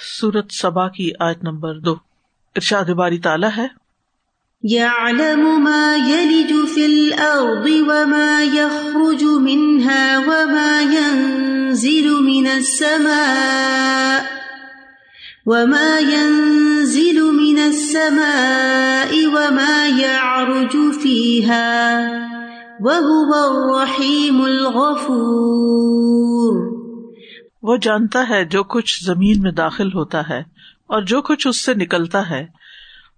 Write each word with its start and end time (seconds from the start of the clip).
سورت 0.00 0.50
سبا 0.50 0.88
کی 0.88 1.10
آیت 1.20 1.38
نمبر 1.42 1.74
دو۔ 1.74 1.96
ارشاد 2.56 2.84
باری 2.84 3.18
تعالیٰ 3.18 3.50
ہے۔ 3.56 3.66
يعلم 4.62 5.64
ما 5.64 5.96
يلج 6.08 6.52
في 6.74 6.84
الأرض 6.84 7.68
وما 7.88 8.42
يخرج 8.42 9.24
منها 9.24 10.18
وما 10.26 10.80
ينزل 10.80 12.10
من 12.10 12.46
السماء 12.46 14.22
وما 15.46 15.98
ينزل 15.98 17.20
من 17.20 17.58
السماء 17.58 19.26
وما 19.26 19.88
يعرج 19.98 20.76
فيها 21.02 21.98
وهو 22.80 23.34
الرحيم 23.34 24.42
الغفور۔ 24.42 26.77
وہ 27.62 27.76
جانتا 27.76 28.26
ہے 28.28 28.44
جو 28.44 28.64
کچھ 28.64 29.04
زمین 29.04 29.40
میں 29.40 29.52
داخل 29.52 29.92
ہوتا 29.94 30.28
ہے 30.28 30.38
اور 30.86 31.02
جو 31.02 31.22
کچھ 31.22 31.48
اس 31.48 31.64
سے 31.64 31.74
نکلتا 31.74 32.30
ہے 32.30 32.46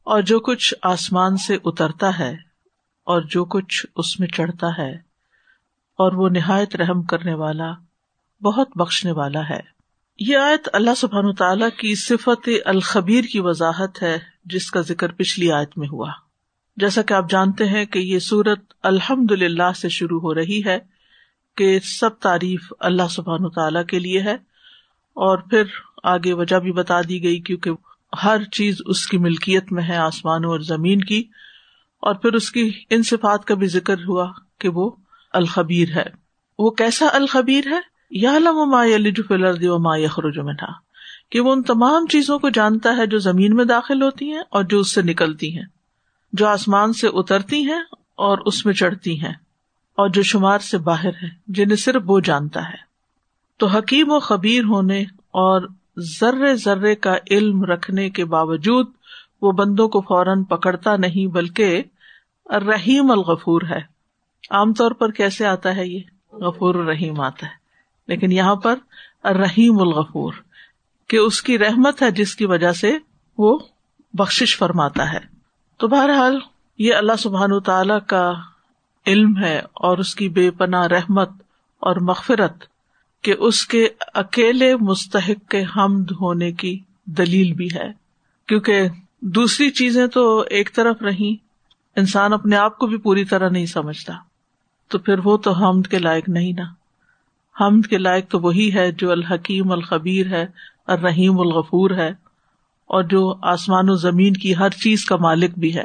اور 0.02 0.22
جو 0.22 0.40
کچھ 0.40 0.74
آسمان 0.82 1.36
سے 1.36 1.58
اترتا 1.64 2.18
ہے 2.18 2.30
اور 3.04 3.22
جو 3.22 3.44
کچھ 3.44 3.86
اس 3.96 4.20
میں 4.20 4.28
چڑھتا 4.28 4.66
ہے 4.78 4.92
اور 5.98 6.12
وہ 6.12 6.28
نہایت 6.28 6.76
رحم 6.76 7.02
کرنے 7.02 7.34
والا، 7.34 7.72
بہت 8.42 8.68
بخشنے 8.76 9.12
والا 9.12 9.48
ہے۔ 9.48 9.60
یہ 10.18 10.36
آیت 10.36 10.68
اللہ 10.72 10.90
سبحان 10.96 11.34
تعالی 11.34 11.64
کی 11.76 11.94
صفت 11.94 12.48
الخبیر 12.64 13.24
کی 13.24 13.40
وضاحت 13.40 14.02
ہے، 14.02 14.18
جس 14.44 14.70
کا 14.70 14.80
ذکر 14.80 15.12
پچھلی 15.12 15.52
آیت 15.52 15.78
میں 15.78 15.88
ہوا۔ 15.88 16.10
جیسا 16.76 17.02
کہ 17.02 17.14
آپ 17.14 17.30
جانتے 17.30 17.68
ہیں 17.68 17.84
کہ 17.84 17.98
یہ 17.98 18.18
سورت 18.18 18.60
الحمد 18.82 19.30
للہ 19.30 19.72
سے 19.76 19.88
شروع 19.88 20.20
ہو 20.20 20.34
رہی 20.34 20.64
ہے۔ 20.64 20.78
کہ 21.56 21.78
سب 21.78 22.18
تعریف 22.18 22.72
اللہ 22.80 23.08
سبحان 23.10 23.50
تعالی 23.50 23.84
کے 23.88 23.98
لیے 23.98 24.20
ہے۔ 24.20 24.34
اور 25.14 25.38
پھر 25.38 25.62
آگے 26.02 26.32
وجہ 26.32 26.56
بھی 26.56 26.72
بتا 26.72 27.00
دی 27.08 27.22
گئی 27.22 27.40
کیونکہ 27.40 27.70
ہر 28.24 28.44
چیز 28.44 28.76
اس 28.86 29.06
کی 29.06 29.18
ملکیت 29.18 29.72
میں 29.72 29.82
ہے، 29.82 29.96
آسمانوں 29.96 30.50
اور 30.50 30.60
زمین 30.60 31.00
کی۔ 31.00 31.24
اور 32.00 32.14
پھر 32.14 32.32
اس 32.32 32.52
کی 32.52 32.70
ان 32.90 33.02
صفات 33.02 33.44
کا 33.44 33.54
بھی 33.54 33.66
ذکر 33.66 33.94
ہوا 33.94 34.32
کہ 34.58 34.68
وہ 34.68 34.90
الخبیر 35.32 35.88
ہے۔ 35.96 36.04
وہ 36.58 36.70
کیسا 36.70 37.06
الخبیر 37.12 37.66
ہے؟ 37.66 37.80
یا 38.10 38.38
ما 38.38 38.84
فلردی 39.28 39.68
و 39.68 39.78
ما 39.78 39.96
یخرج 39.96 40.38
کہ 41.30 41.40
وہ 41.40 41.52
ان 41.52 41.62
تمام 41.62 42.06
چیزوں 42.06 42.38
کو 42.38 42.48
جانتا 42.48 42.96
ہے 42.96 43.06
جو 43.06 43.18
زمین 43.18 43.56
میں 43.56 43.64
داخل 43.64 44.02
ہوتی 44.02 44.30
ہیں 44.30 44.42
اور 44.50 44.64
جو 44.64 44.80
اس 44.80 44.94
سے 44.94 45.02
نکلتی 45.02 45.56
ہیں، 45.56 45.64
جو 46.32 46.46
آسمان 46.46 46.92
سے 46.92 47.08
اترتی 47.12 47.64
ہیں 47.64 47.80
اور 48.14 48.38
اس 48.38 48.66
میں 48.66 48.74
چڑھتی 48.74 49.20
ہیں۔ 49.20 49.34
اور 50.00 50.08
جو 50.08 50.22
شمار 50.22 50.58
سے 50.58 50.78
باہر 50.78 51.10
ہے، 51.22 51.28
جنہیں 51.46 51.76
صرف 51.76 52.02
وہ 52.06 52.20
جانتا 52.20 52.68
ہے۔ 52.68 52.76
تو 53.56 53.66
حکیم 53.66 54.12
و 54.12 54.20
خبیر 54.20 54.64
ہونے 54.64 55.00
اور 55.18 55.68
ذرے 56.20 56.54
ذرے 56.54 56.94
کا 56.94 57.16
علم 57.30 57.64
رکھنے 57.64 58.10
کے 58.10 58.24
باوجود 58.24 58.86
وہ 59.42 59.52
بندوں 59.52 59.88
کو 59.88 60.00
فوراً 60.00 60.44
پکڑتا 60.44 60.96
نہیں، 60.96 61.26
بلکہ 61.26 61.82
رحیم 62.46 63.10
الغفور 63.10 63.62
ہے۔ 63.70 63.80
عام 64.50 64.72
طور 64.72 64.90
پر 64.90 65.10
کیسے 65.10 65.46
آتا 65.46 65.76
ہے 65.76 65.86
یہ؟ 65.86 66.00
غفور 66.32 66.74
الرحیم 66.74 67.20
آتا 67.20 67.46
ہے۔ 67.46 67.52
لیکن 68.08 68.32
یہاں 68.32 68.56
پر 68.56 68.78
رحیم 69.24 69.80
الغفور، 69.80 70.32
کہ 71.08 71.16
اس 71.16 71.42
کی 71.42 71.58
رحمت 71.58 72.02
ہے 72.02 72.10
جس 72.10 72.36
کی 72.36 72.46
وجہ 72.46 72.72
سے 72.72 72.98
وہ 73.38 73.58
بخش 74.12 74.58
فرماتا 74.58 75.12
ہے۔ 75.12 75.18
تو 75.76 75.88
بہرحال 75.88 76.38
یہ 76.78 76.94
اللہ 76.94 77.16
سبحان 77.18 77.60
تعالی 77.60 77.94
کا 78.06 78.32
علم 79.06 79.38
ہے 79.38 79.58
اور 79.58 79.98
اس 79.98 80.14
کی 80.14 80.28
بے 80.28 80.50
پناہ 80.50 80.86
رحمت 80.86 81.30
اور 81.80 81.96
مغفرت 81.96 82.64
کہ 83.22 83.34
اس 83.38 83.66
کے 83.66 83.88
اکیلے 84.14 84.76
مستحق 84.76 85.50
کے 85.50 85.64
حمد 85.76 86.10
ہونے 86.20 86.52
کی 86.52 86.78
دلیل 87.04 87.52
بھی 87.52 87.68
ہے۔ 87.74 87.92
کیونکہ 88.48 88.88
دوسری 89.20 89.70
چیزیں 89.70 90.06
تو 90.06 90.44
ایک 90.50 90.74
طرف 90.74 91.02
رہی 91.02 91.36
انسان 91.96 92.32
اپنے 92.32 92.56
آپ 92.56 92.78
کو 92.78 92.86
بھی 92.86 92.96
پوری 92.96 93.24
طرح 93.24 93.48
نہیں 93.48 93.66
سمجھتا۔ 93.66 94.12
تو 94.88 94.98
پھر 94.98 95.14
وہ 95.24 95.36
تو 95.36 95.52
حمد 95.52 95.86
کے 95.86 95.98
لائق 95.98 96.28
نہیں 96.28 96.52
نا۔ 96.52 96.72
حمد 97.64 97.86
کے 97.86 97.98
لائق 97.98 98.28
تو 98.28 98.40
وہی 98.40 98.74
ہے 98.74 98.92
جو 98.92 99.10
الحکیم 99.10 99.72
الخبیر 99.72 100.26
ہے، 100.26 100.46
الرحیم 100.86 101.40
الغفور 101.40 101.90
ہے، 101.90 102.08
اور 102.86 103.02
جو 103.02 103.34
آسمان 103.42 103.90
و 103.90 103.94
زمین 103.94 104.32
کی 104.32 104.56
ہر 104.56 104.70
چیز 104.70 105.04
کا 105.04 105.16
مالک 105.16 105.58
بھی 105.58 105.76
ہے۔ 105.76 105.84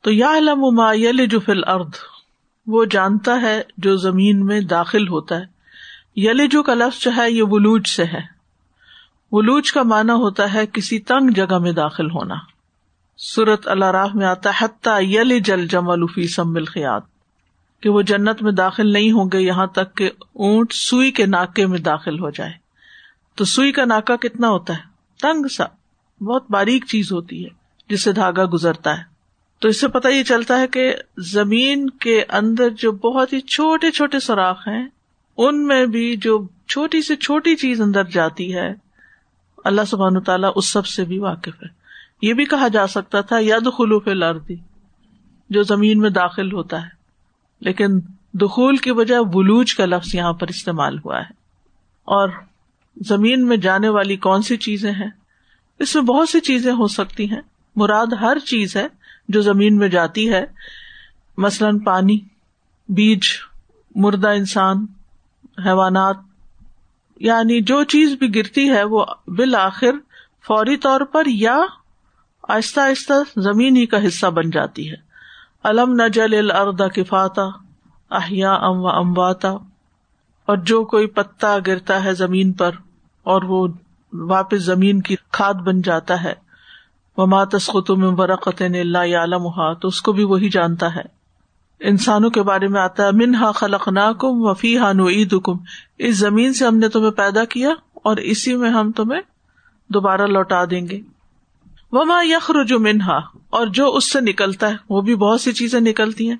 تو 0.00 0.12
یا 0.12 0.36
علم 0.36 0.60
ما 0.60 0.94
جو 1.30 1.40
فل 1.40 1.60
ارد 1.66 1.90
وہ 2.68 2.84
جانتا 2.84 3.40
ہے 3.40 3.62
جو 3.78 3.96
زمین 3.96 4.46
میں 4.46 4.60
داخل 4.60 5.08
ہوتا 5.08 5.36
ہے۔ 5.36 5.44
یلجو 6.16 6.62
کا 6.62 6.74
لفظ 6.74 7.02
جو 7.02 7.10
ہے 7.16 7.30
یہ 7.30 7.42
ولوج 7.46 7.88
سے 7.88 8.04
ہے۔ 8.04 8.20
ولوج 9.32 9.72
کا 9.72 9.82
مانا 9.82 10.14
ہوتا 10.14 10.54
ہے 10.54 10.66
کسی 10.66 10.98
تنگ 10.98 11.30
جگہ 11.30 11.58
میں 11.58 11.72
داخل 11.72 12.10
ہونا۔ 12.10 12.34
سورت 13.16 13.68
اللہ 13.68 13.84
راہ 13.84 14.06
میں 14.14 14.26
آتا 14.26 14.50
ہے 14.60 15.04
یل 15.04 15.38
جل 15.38 15.66
جمل 15.66 16.26
سم 16.26 16.56
الخیات 16.56 17.02
کہ 17.80 17.88
وہ 17.88 18.02
جنت 18.02 18.42
میں 18.42 18.52
داخل 18.52 18.92
نہیں 18.92 19.12
ہوں 19.12 19.30
گے، 19.32 19.40
یہاں 19.40 19.66
تک 19.66 19.96
کہ 19.96 20.10
اونٹ 20.18 20.72
سوئی 20.72 21.10
کے 21.10 21.26
ناکے 21.26 21.66
میں 21.66 21.78
داخل 21.78 22.18
ہو 22.18 22.30
جائے۔ 22.30 22.52
تو 23.34 23.44
سوئی 23.44 23.72
کا 23.72 23.84
ناکا 23.84 24.16
کتنا 24.16 24.48
ہوتا 24.48 24.72
ہے؟ 24.74 24.82
تنگ 25.20 25.48
سا، 25.48 25.64
بہت 26.24 26.44
باریک 26.50 26.84
چیز 26.88 27.12
ہوتی 27.12 27.44
ہے، 27.44 27.50
جس 27.88 28.02
سے 28.02 28.12
دھاگا 28.12 28.44
گزرتا 28.52 28.98
ہے۔ 28.98 29.17
تو 29.58 29.68
اس 29.68 29.80
سے 29.80 29.88
پتا 29.88 30.08
یہ 30.08 30.22
چلتا 30.22 30.60
ہے 30.60 30.66
کہ 30.66 30.94
زمین 31.18 31.90
کے 31.90 32.24
اندر 32.28 32.70
جو 32.70 32.92
بہت 32.92 33.32
ہی 33.32 33.40
چھوٹے 33.40 33.90
چھوٹے 33.90 34.20
سوراخ 34.20 34.68
ہیں، 34.68 34.88
ان 35.36 35.66
میں 35.66 35.86
بھی 35.86 36.16
جو 36.16 36.46
چھوٹی 36.68 37.02
سے 37.02 37.16
چھوٹی 37.16 37.56
چیز 37.56 37.80
اندر 37.80 38.04
جاتی 38.04 38.54
ہے، 38.54 38.74
اللہ 39.64 39.80
سبحان 39.88 40.20
تعالیٰ 40.20 40.52
اس 40.56 40.68
سب 40.68 40.86
سے 40.86 41.04
بھی 41.04 41.18
واقف 41.18 41.62
ہے۔ 41.62 41.68
یہ 42.22 42.34
بھی 42.34 42.44
کہا 42.44 42.68
جا 42.68 42.86
سکتا 42.86 43.20
تھا 43.20 43.38
ید 43.38 43.68
خلوف 43.78 44.06
لردی 44.06 44.56
جو 45.50 45.62
زمین 45.62 45.98
میں 45.98 46.10
داخل 46.10 46.52
ہوتا 46.52 46.82
ہے۔ 46.82 46.88
لیکن 47.60 48.00
دخول 48.32 48.76
کی 48.76 48.90
وجہ 48.90 49.16
ولوج 49.32 49.74
کا 49.74 49.84
لفظ 49.86 50.14
یہاں 50.14 50.32
پر 50.32 50.48
استعمال 50.48 50.98
ہوا 50.98 51.16
ہے۔ 51.16 51.32
اور 52.04 52.28
زمین 52.96 53.46
میں 53.46 53.56
جانے 53.56 53.88
والی 53.88 54.16
کون 54.16 54.42
سی 54.42 54.56
چیزیں 54.56 54.92
ہیں؟ 54.92 55.10
اس 55.78 55.94
میں 55.94 56.02
بہت 56.02 56.28
سی 56.28 56.40
چیزیں 56.40 56.72
ہو 56.72 56.86
سکتی 56.86 57.30
ہیں۔ 57.30 57.40
مراد 57.76 58.06
ہر 58.06 58.38
چیز 58.38 58.76
ہے 58.76 58.97
جو 59.28 59.40
زمین 59.40 59.76
میں 59.76 59.88
جاتی 59.88 60.30
ہے، 60.32 60.44
مثلاً 61.38 61.78
پانی، 61.78 62.18
بیج، 62.88 63.28
مردہ 63.94 64.28
انسان، 64.28 64.86
حیوانات 65.66 66.16
یعنی 67.20 67.60
جو 67.62 67.82
چیز 67.84 68.14
بھی 68.18 68.34
گرتی 68.34 68.68
ہے 68.70 68.82
وہ 68.84 69.04
بالآخر 69.36 69.98
فوری 70.46 70.76
طور 70.76 71.00
پر 71.12 71.26
یا 71.26 71.56
آہستہ 72.48 72.80
آہستہ 72.80 73.12
زمین 73.40 73.76
ہی 73.76 73.86
کا 73.86 74.06
حصہ 74.06 74.26
بن 74.26 74.50
جاتی 74.50 74.90
ہے۔ 74.90 74.96
علم 75.64 76.00
نجل 76.00 76.34
الردا 76.34 76.88
کفاتا 76.88 77.46
احیا 78.10 78.52
ام 78.52 78.80
و 78.80 78.88
امواتا، 78.88 79.50
اور 80.48 80.56
جو 80.56 80.84
کوئی 80.84 81.06
پتا 81.06 81.56
گرتا 81.66 82.02
ہے 82.04 82.14
زمین 82.14 82.52
پر 82.52 82.70
اور 83.26 83.42
وہ 83.42 83.66
واپس 84.12 84.62
زمین 84.62 85.00
کی 85.00 85.16
کھاد 85.32 85.54
بن 85.54 85.80
جاتا 85.82 86.22
ہے۔ 86.22 86.32
وہ 87.18 87.26
ماتس 87.26 87.66
خطم 87.66 88.14
برقت 88.14 88.62
اللہ 88.62 89.16
عالم 89.16 89.74
تو 89.74 89.88
اس 89.88 90.02
کو 90.02 90.12
بھی 90.12 90.24
وہی 90.24 90.48
جانتا 90.48 90.94
ہے۔ 90.94 91.18
انسانوں 91.80 92.30
کے 92.30 92.42
بارے 92.42 92.68
میں 92.68 92.80
آتا 92.80 93.06
ہے، 93.06 93.12
منہا 93.12 93.52
خلق 93.52 93.88
نا 93.88 94.12
کم 94.12 94.28
وفی 94.30 94.78
ہا 94.78 94.92
نو 94.92 95.08
عید 95.08 95.34
حکم 95.34 95.52
اس 95.98 96.16
زمین 96.16 96.52
سے 96.52 96.66
ہم 96.66 96.76
نے 96.76 96.88
تمہیں 96.88 97.10
پیدا 97.10 97.44
کیا 97.44 97.70
اور 97.92 98.16
اسی 98.16 98.56
میں 98.56 98.70
ہم 98.70 98.92
تمہیں 98.92 99.20
دوبارہ 99.88 100.22
لوٹا 100.22 100.64
دیں 100.64 100.88
گے۔ 100.88 101.00
وہ 101.92 102.04
ماں 102.04 102.24
یخر 102.24 102.64
جو 102.64 102.78
منہا، 102.78 103.18
اور 103.50 103.66
جو 103.66 103.94
اس 103.94 104.12
سے 104.12 104.20
نکلتا 104.20 104.68
ہے، 104.68 104.76
وہ 104.88 105.00
بھی 105.00 105.14
بہت 105.14 105.40
سی 105.40 105.52
چیزیں 105.52 105.80
نکلتی 105.80 106.30
ہیں، 106.30 106.36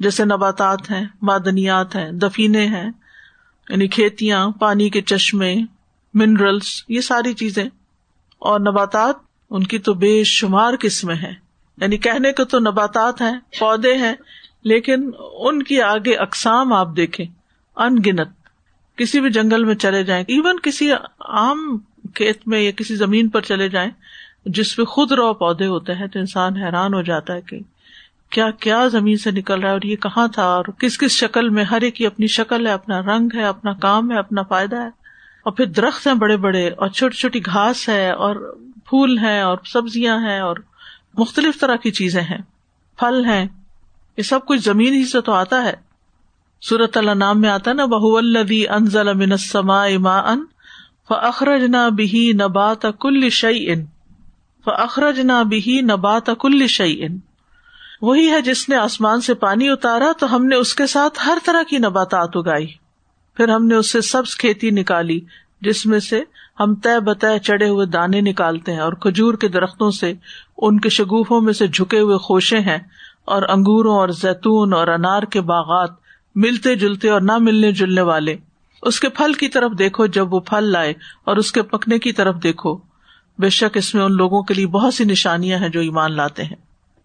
جیسے 0.00 0.24
نباتات 0.24 0.90
ہیں، 0.90 1.06
معدنیات 1.22 1.96
ہیں، 1.96 2.10
دفینے 2.10 2.66
ہیں 2.66 2.90
یعنی 3.68 3.88
کھیتیاں، 3.88 4.48
پانی 4.48 4.90
کے 4.90 5.02
چشمے 5.02 5.56
منرلس 6.14 6.84
یہ 6.88 7.00
ساری 7.00 7.32
چیزیں۔ 7.32 7.68
اور 8.38 8.60
نباتات 8.60 9.27
ان 9.50 9.62
کی 9.62 9.78
تو 9.78 9.94
بے 9.94 10.22
شمار 10.24 10.74
قسمیں 10.80 11.14
ہیں۔ 11.14 11.34
یعنی 11.76 11.96
کہنے 11.96 12.32
کو 12.32 12.44
تو 12.44 12.58
نباتات 12.58 13.20
ہیں، 13.20 13.38
پودے 13.58 13.94
ہیں، 13.94 14.14
لیکن 14.62 15.10
ان 15.32 15.62
کی 15.62 15.82
آگے 15.82 16.14
اقسام 16.14 16.72
آپ 16.72 16.88
دیکھیں۔ 16.96 17.26
ان 17.76 17.96
گنت 18.06 18.28
کسی 18.96 19.20
بھی 19.20 19.30
جنگل 19.30 19.64
میں 19.64 19.74
چلے 19.74 20.02
جائیں، 20.04 20.24
ایون 20.28 20.58
کسی 20.62 20.92
عام 20.92 21.78
کھیت 22.14 22.48
میں 22.48 22.60
یا 22.60 22.70
کسی 22.70 22.96
زمین 22.96 23.28
پر 23.28 23.40
چلے 23.40 23.68
جائیں، 23.68 23.90
جس 24.46 24.76
پہ 24.76 24.84
خود 24.84 25.12
رو 25.12 25.34
پودے 25.34 25.66
ہوتے 25.66 25.94
ہیں، 25.94 26.06
تو 26.06 26.18
انسان 26.18 26.56
حیران 26.56 26.94
ہو 26.94 27.02
جاتا 27.02 27.34
ہے 27.34 27.40
کہ 27.40 27.58
کیا 28.30 28.50
کیا 28.50 28.88
زمین 28.88 29.16
سے 29.16 29.30
نکل 29.30 29.60
رہا 29.60 29.68
ہے 29.68 29.74
اور 29.74 29.82
یہ 29.82 29.96
کہاں 29.96 30.28
تھا، 30.28 30.42
اور 30.42 30.64
کس 30.64 30.98
کس 30.98 31.10
شکل 31.10 31.48
میں 31.48 31.64
ہر 31.64 31.80
ایک 31.80 31.94
کی 31.94 32.06
اپنی 32.06 32.26
شکل 32.26 32.66
ہے، 32.66 32.72
اپنا 32.72 33.00
رنگ 33.00 33.28
ہے، 33.34 33.44
اپنا 33.44 33.72
کام 33.72 34.10
ہے، 34.10 34.18
اپنا 34.18 34.42
فائدہ 34.42 34.76
ہے۔ 34.76 34.88
اور 35.42 35.52
پھر 35.52 35.64
درخت 35.64 36.06
ہیں 36.06 36.14
بڑے 36.14 36.36
بڑے، 36.36 36.68
اور 36.68 36.88
چھوٹی 36.88 37.16
چھوٹی 37.16 37.46
گھاس 37.46 37.88
ہے، 37.88 38.10
اور 38.10 38.58
پھول 38.88 39.18
ہیں 39.18 39.40
اور 39.40 39.58
سبزیاں 39.64 40.18
ہیں 40.18 40.38
اور 40.40 40.56
مختلف 41.18 41.60
طرح 41.60 41.76
کی 41.76 41.90
چیزیں 41.90 42.22
ہیں، 42.22 42.38
پھل 42.98 43.24
ہیں، 43.24 43.46
یہ 44.16 44.22
سب 44.22 44.46
کچھ 44.46 44.60
زمین 44.60 44.94
ہی 44.94 45.04
سے 45.04 45.20
تو 45.20 45.32
آتا 45.32 45.64
ہے۔ 45.64 45.74
سورت 46.62 46.96
اللہ 46.96 47.14
نام 47.14 47.40
میں 47.40 47.48
آتا 47.48 47.72
نا 47.72 47.84
بہ 47.84 48.16
الدی 48.16 48.68
انزل 48.68 49.12
من 49.14 49.32
السماء 49.32 49.88
ماء 49.98 50.34
فخرج 51.08 51.62
نہ 51.64 51.88
بھی 51.90 52.32
نبات 52.32 52.86
کل 53.00 53.28
شعی 53.28 53.70
ان 53.72 53.84
فخرج 54.66 55.20
نہ 55.20 55.42
بھی 55.48 55.80
نبات 55.80 56.30
کل 56.40 56.66
شعی 56.66 57.04
ان 57.04 57.18
وہی 58.02 58.30
ہے 58.30 58.40
جس 58.40 58.68
نے 58.68 58.76
آسمان 58.76 59.20
سے 59.20 59.34
پانی 59.34 59.68
اتارا 59.68 60.10
تو 60.18 60.34
ہم 60.36 60.46
نے 60.46 60.56
اس 60.56 60.74
کے 60.74 60.86
ساتھ 60.86 61.18
ہر 61.26 61.38
طرح 61.44 61.62
کی 61.62 61.78
نباتات 61.78 62.36
اگائی۔ 62.36 62.66
پھر 63.36 63.48
ہم 63.48 63.66
نے 63.66 63.74
اس 63.74 63.92
سے 63.92 64.00
سبز 64.00 64.36
کھیتی 64.36 64.70
نکالی، 64.70 65.20
جس 65.60 65.86
میں 65.86 66.00
سے 66.00 66.22
ہم 66.60 66.74
طے 66.74 67.00
بتہ 67.00 67.38
چڑھے 67.38 67.68
ہوئے 67.68 67.86
دانے 67.86 68.20
نکالتے 68.20 68.72
ہیں 68.72 68.80
اور 68.80 68.92
کھجور 68.92 69.34
کے 69.34 69.48
درختوں 69.48 69.90
سے 69.90 70.12
ان 70.58 70.80
کے 70.80 70.88
شگوفوں 70.88 71.40
میں 71.40 71.52
سے 71.52 71.66
جھکے 71.66 72.00
ہوئے 72.00 72.16
خوشے 72.16 72.58
ہیں 72.58 72.78
اور 73.24 73.42
انگوروں 73.42 73.94
اور 73.96 74.08
زیتون 74.08 74.72
اور 74.72 74.88
انار 74.88 75.22
کے 75.22 75.40
باغات 75.40 75.90
ملتے 76.34 76.74
جلتے 76.74 77.10
اور 77.10 77.20
نہ 77.20 77.38
ملنے 77.38 77.72
جلنے 77.72 78.00
والے۔ 78.00 78.36
اس 78.82 79.00
کے 79.00 79.08
پھل 79.08 79.32
کی 79.32 79.48
طرف 79.48 79.70
دیکھو 79.78 80.06
جب 80.06 80.34
وہ 80.34 80.40
پھل 80.40 80.64
لائے 80.64 80.94
اور 81.24 81.36
اس 81.36 81.52
کے 81.52 81.62
پکنے 81.62 81.98
کی 81.98 82.12
طرف 82.12 82.34
دیکھو۔ 82.42 82.76
بے 83.38 83.48
شک 83.48 83.76
اس 83.76 83.94
میں 83.94 84.04
ان 84.04 84.16
لوگوں 84.16 84.42
کے 84.42 84.54
لیے 84.54 84.66
بہت 84.66 84.94
سی 84.94 85.04
نشانیاں 85.04 85.58
ہیں 85.58 85.68
جو 85.68 85.80
ایمان 85.80 86.16
لاتے 86.16 86.44
ہیں۔ 86.44 86.56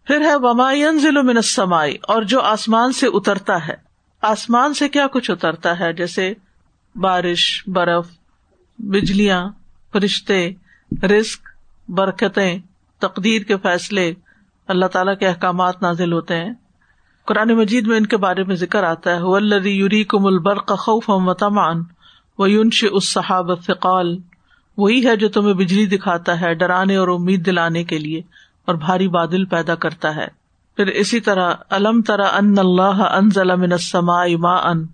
پھر 0.07 0.21
ہے 0.21 0.35
ومائن 0.35 0.99
ضلع 0.99 1.21
منسمائی 1.21 1.95
اور 2.07 2.21
جو 2.21 2.41
آسمان 2.41 2.91
سے 2.91 3.07
اترتا 3.07 3.67
ہے۔ 3.67 3.73
آسمان 4.21 4.73
سے 4.73 4.89
کیا 4.89 5.07
کچھ 5.07 5.31
اترتا 5.31 5.79
ہے؟ 5.79 5.93
جیسے 5.93 6.33
بارش، 6.95 7.63
برف 7.67 8.07
بجلیاں، 8.89 9.49
فرشتے 9.93 10.51
رسک 11.03 11.47
برکتیں، 11.89 12.59
تقدیر 12.99 13.41
کے 13.41 13.57
فیصلے، 13.57 14.13
اللہ 14.67 14.85
تعالیٰ 14.85 15.17
کے 15.17 15.27
احکامات 15.27 15.81
نازل 15.81 16.13
ہوتے 16.13 16.35
ہیں۔ 16.35 16.53
قرآن 17.25 17.49
مجید 17.49 17.87
میں 17.87 17.97
ان 17.97 18.05
کے 18.05 18.17
بارے 18.17 18.43
میں 18.43 18.55
ذکر 18.55 18.83
آتا 18.83 19.15
ہے 19.15 19.21
ولدی 19.21 19.69
یوری 19.69 20.03
کم 20.03 20.25
البرق 20.25 20.79
خوف 20.79 21.03
و 21.07 21.33
تمان 21.33 21.83
و 22.37 22.47
یونش 22.47 22.85
اس 22.91 23.13
صحاب 23.13 23.51
فقال 23.63 24.17
وہی 24.77 25.07
ہے 25.07 25.15
جو 25.15 25.29
تمہیں 25.29 25.53
بجلی 25.53 25.85
دکھاتا 25.85 26.41
ہے، 26.41 26.53
ڈرانے 26.53 26.95
اور 26.95 27.07
امید 27.07 27.45
دلانے 27.45 27.83
کے 27.83 27.97
لیے، 27.97 28.21
اور 28.65 28.75
بھاری 28.75 29.07
بادل 29.07 29.45
پیدا 29.45 29.75
کرتا 29.75 30.15
ہے۔ 30.15 30.27
پھر 30.75 30.87
اسی 30.87 31.19
طرح 31.19 31.53
علم 31.69 32.01
طرح 32.01 32.27
ان 32.33 32.55
اللہ 32.57 33.01
ان 33.17 33.29
ضلع 33.29 33.77
سما 33.77 34.25
ما 34.39 34.55
ان 34.55 34.85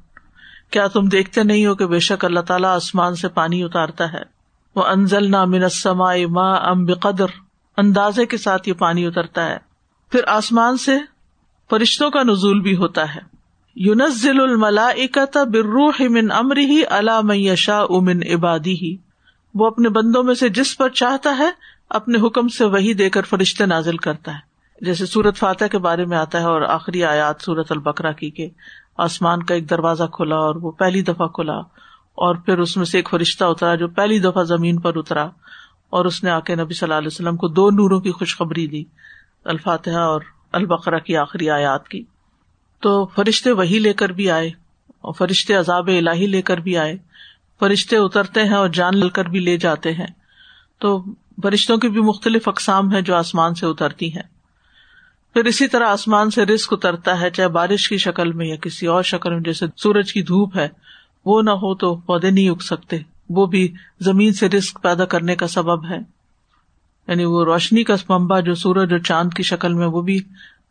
کیا 0.71 0.87
تم 0.87 1.05
دیکھتے 1.05 1.43
نہیں 1.43 1.65
ہو 1.65 1.75
کہ 1.75 1.85
بے 1.85 1.99
شک 1.99 2.25
اللہ 2.25 2.39
تعالیٰ 2.39 2.75
آسمان 2.75 3.15
سے 3.15 3.27
پانی 3.27 3.63
اتارتا 3.63 4.13
ہے؟ 4.13 4.21
وہ 4.75 4.83
انزل 4.83 5.31
نہ 5.31 5.45
منسما 5.45 6.13
ما 6.29 6.53
ام 6.53 6.85
بقدر۔ 6.85 7.25
اندازے 7.77 8.25
کے 8.25 8.37
ساتھ 8.37 8.69
یہ 8.69 8.73
پانی 8.73 9.05
اترتا 9.05 9.45
ہے۔ 9.45 9.57
پھر 10.11 10.19
آسمان 10.27 10.77
سے 10.77 10.97
فرشتوں 11.69 12.09
کا 12.09 12.23
نزول 12.23 12.59
بھی 12.59 12.75
ہوتا 12.75 13.15
ہے۔ 13.15 13.19
یونزل 13.75 14.41
الملا 14.41 14.89
بروح 15.33 16.01
من 16.09 16.31
امر 16.31 16.57
ہی 16.57 16.85
اللہ 16.85 17.35
یشا 17.35 17.81
امن 17.81 18.19
عبادی 18.33 18.73
ہی 18.73 18.97
وہ 19.55 19.67
اپنے 19.67 19.89
بندوں 19.89 20.23
میں 20.23 20.35
سے 20.35 20.49
جس 20.49 20.77
پر 20.77 20.89
چاہتا 20.89 21.37
ہے، 21.37 21.49
اپنے 21.89 22.27
حکم 22.27 22.47
سے 22.47 22.65
وہی 22.65 22.93
دے 22.93 23.09
کر 23.09 23.21
فرشتے 23.21 23.65
نازل 23.65 23.97
کرتا 23.97 24.33
ہے۔ 24.33 24.49
جیسے 24.81 25.05
سورت 25.05 25.37
فاتح 25.37 25.65
کے 25.65 25.77
بارے 25.77 26.05
میں 26.05 26.17
آتا 26.17 26.39
ہے 26.39 26.43
اور 26.43 26.61
آخری 26.61 27.03
آیات 27.03 27.41
سورت 27.41 27.71
البکرا 27.71 28.11
کی 28.11 28.29
کہ 28.29 28.49
آسمان 28.99 29.43
کا 29.43 29.55
ایک 29.55 29.69
دروازہ 29.69 30.03
کھلا 30.03 30.35
اور 30.35 30.55
وہ 30.55 30.71
پہلی 30.71 31.01
دفعہ 31.01 31.27
کھلا 31.27 31.57
اور 32.15 32.35
پھر 32.35 32.57
اس 32.57 32.77
میں 32.77 32.85
سے 32.85 32.97
ایک 32.97 33.09
فرشتہ 33.09 33.43
اترا 33.43 33.75
جو 33.75 33.87
پہلی 33.87 34.19
دفعہ 34.19 34.43
زمین 34.43 34.79
پر 34.79 34.91
اترا 34.95 35.23
اور 35.89 36.05
اس 36.05 36.23
نے 36.23 36.29
آ 36.29 36.39
کے 36.39 36.55
نبی 36.55 36.73
صلی 36.73 36.85
اللہ 36.85 36.97
علیہ 36.97 37.07
وسلم 37.07 37.35
کو 37.35 37.47
دو 37.47 37.69
نوروں 37.69 37.99
کی 37.99 38.11
خوشخبری 38.11 38.67
دی، 38.67 38.83
الفاتحہ 39.45 39.97
اور 39.97 40.21
البقرا 40.51 40.99
کی 40.99 41.17
آخری 41.17 41.49
آیات 41.49 41.87
کی۔ 41.87 42.03
تو 42.79 43.05
فرشتے 43.05 43.51
وہی 43.51 43.79
لے 43.79 43.93
کر 43.93 44.09
بھی 44.09 44.31
آئے 44.31 44.47
اور 44.87 45.13
فرشتے 45.13 45.53
عذاب 45.53 45.87
الہی 45.87 46.27
لے 46.27 46.41
کر 46.41 46.57
بھی 46.57 46.77
آئے۔ 46.77 46.97
فرشتے 47.59 47.97
اترتے 47.97 48.43
ہیں 48.43 48.55
اور 48.55 48.67
جان 48.67 48.97
لے 48.97 49.09
کر 49.09 49.25
بھی 49.25 49.39
لے 49.39 49.57
جاتے 49.57 49.93
ہیں۔ 49.93 50.07
تو 50.79 51.03
فرشتوں 51.43 51.77
کی 51.77 51.89
بھی 51.89 52.01
مختلف 52.01 52.47
اقسام 52.47 52.93
ہے 52.93 53.01
جو 53.01 53.15
آسمان 53.15 53.53
سے 53.53 53.65
اترتی 53.65 54.15
ہیں۔ 54.15 54.38
پھر 55.33 55.45
اسی 55.45 55.67
طرح 55.67 55.87
آسمان 55.87 56.29
سے 56.29 56.45
رسک 56.45 56.73
اترتا 56.73 57.21
ہے، 57.21 57.29
چاہے 57.29 57.47
بارش 57.47 57.89
کی 57.89 57.97
شکل 57.97 58.31
میں 58.31 58.45
یا 58.45 58.55
کسی 58.55 58.87
اور 58.87 59.03
شکل 59.03 59.33
میں، 59.33 59.39
جیسے 59.39 59.65
سورج 59.77 60.13
کی 60.13 60.21
دھوپ 60.21 60.57
ہے، 60.57 60.67
وہ 61.25 61.41
نہ 61.41 61.49
ہو 61.49 61.75
تو 61.75 61.95
پودے 61.95 62.31
نہیں 62.31 62.49
اگ 62.49 62.61
سکتے۔ 62.61 62.97
وہ 63.29 63.45
بھی 63.45 63.73
زمین 63.99 64.33
سے 64.33 64.49
رسک 64.49 64.81
پیدا 64.81 65.05
کرنے 65.05 65.35
کا 65.35 65.47
سبب 65.47 65.85
ہے۔ 65.85 65.97
یعنی 67.07 67.25
وہ 67.25 67.45
روشنی 67.45 67.83
کا 67.83 67.95
ممبا 68.09 68.39
جو 68.39 68.55
سورج 68.55 68.91
اور 68.91 68.99
چاند 68.99 69.33
کی 69.33 69.43
شکل 69.43 69.73
میں، 69.73 69.87
وہ 69.87 70.01
بھی 70.01 70.19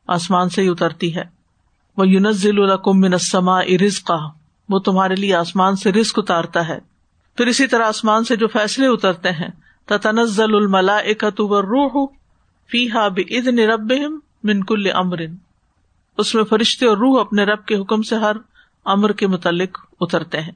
آسمان 0.06 0.49
سے 0.49 0.62
ہی 0.62 0.69
اترتی 0.69 1.16
ہے۔ 1.16 1.25
وہ 1.96 2.08
یونزل 2.08 2.62
القم 2.62 3.00
منسما 3.00 3.61
ارز 3.61 4.00
کا 4.00 4.19
وہ 4.69 4.78
تمہارے 4.78 5.14
لیے 5.14 5.34
آسمان 5.34 5.76
سے 5.76 5.93
رسک 5.93 6.19
اتارتا 6.19 6.69
ہے۔ 6.69 6.78
پھر 7.37 7.46
اسی 7.46 7.66
طرح 7.66 7.84
آسمان 7.84 8.25
سے 8.25 8.37
جو 8.37 8.46
فیصلے 8.46 8.87
اترتے 8.87 9.31
ہیں 9.31 9.49
تنزل 9.87 10.54
الملا 10.54 10.96
اکتو 10.96 11.62
روح 11.62 12.06
فی 12.70 12.90
ہا 12.90 13.08
بن 13.08 13.58
رب 14.49 14.56
منکل 14.56 14.91
امرن۔ 14.95 15.37
اس 16.19 16.35
میں 16.35 16.45
فرشتے 16.45 16.87
اور 16.87 16.97
روح 16.97 17.21
اپنے 17.21 17.45
رب 17.45 17.67
کے 17.67 17.77
حکم 17.77 18.03
سے 18.03 18.17
ہر 18.17 18.37
امر 18.85 19.12
کے 19.12 19.27
متعلق 19.27 19.79
اترتے 20.00 20.41
ہیں۔ 20.41 20.53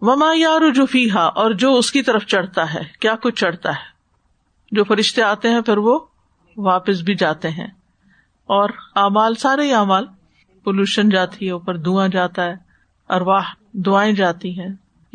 وما 0.00 0.32
یار 0.34 0.70
جو 0.70 0.86
فی 0.86 1.10
ہا 1.10 1.22
اور 1.22 1.50
جو 1.50 1.74
اس 1.74 1.92
کی 1.92 2.02
طرف 2.02 2.26
چڑھتا 2.26 2.74
ہے، 2.74 2.80
کیا 3.00 3.14
کچھ 3.22 3.34
چڑھتا 3.34 3.70
ہے؟ 3.70 4.00
جو 4.72 4.84
فرشتے 4.84 5.22
آتے 5.22 5.48
ہیں، 5.48 5.60
پھر 5.60 5.76
وہ 5.76 5.98
واپس 6.56 7.00
بھی 7.00 7.14
جاتے 7.14 7.50
ہیں۔ 7.50 7.66
اور 8.46 8.70
امال 8.94 9.34
سارے 9.34 9.74
ہی 9.74 10.04
پولوشن 10.64 11.08
جاتی 11.08 11.46
ہے، 11.46 11.50
اوپر 11.50 11.76
دھواں 11.76 12.08
جاتا 12.08 12.44
ہے 12.44 12.54
ارواہ 13.08 13.44
دعائیں 13.72 14.12
جاتی 14.12 14.60
ہیں۔ 14.60 14.68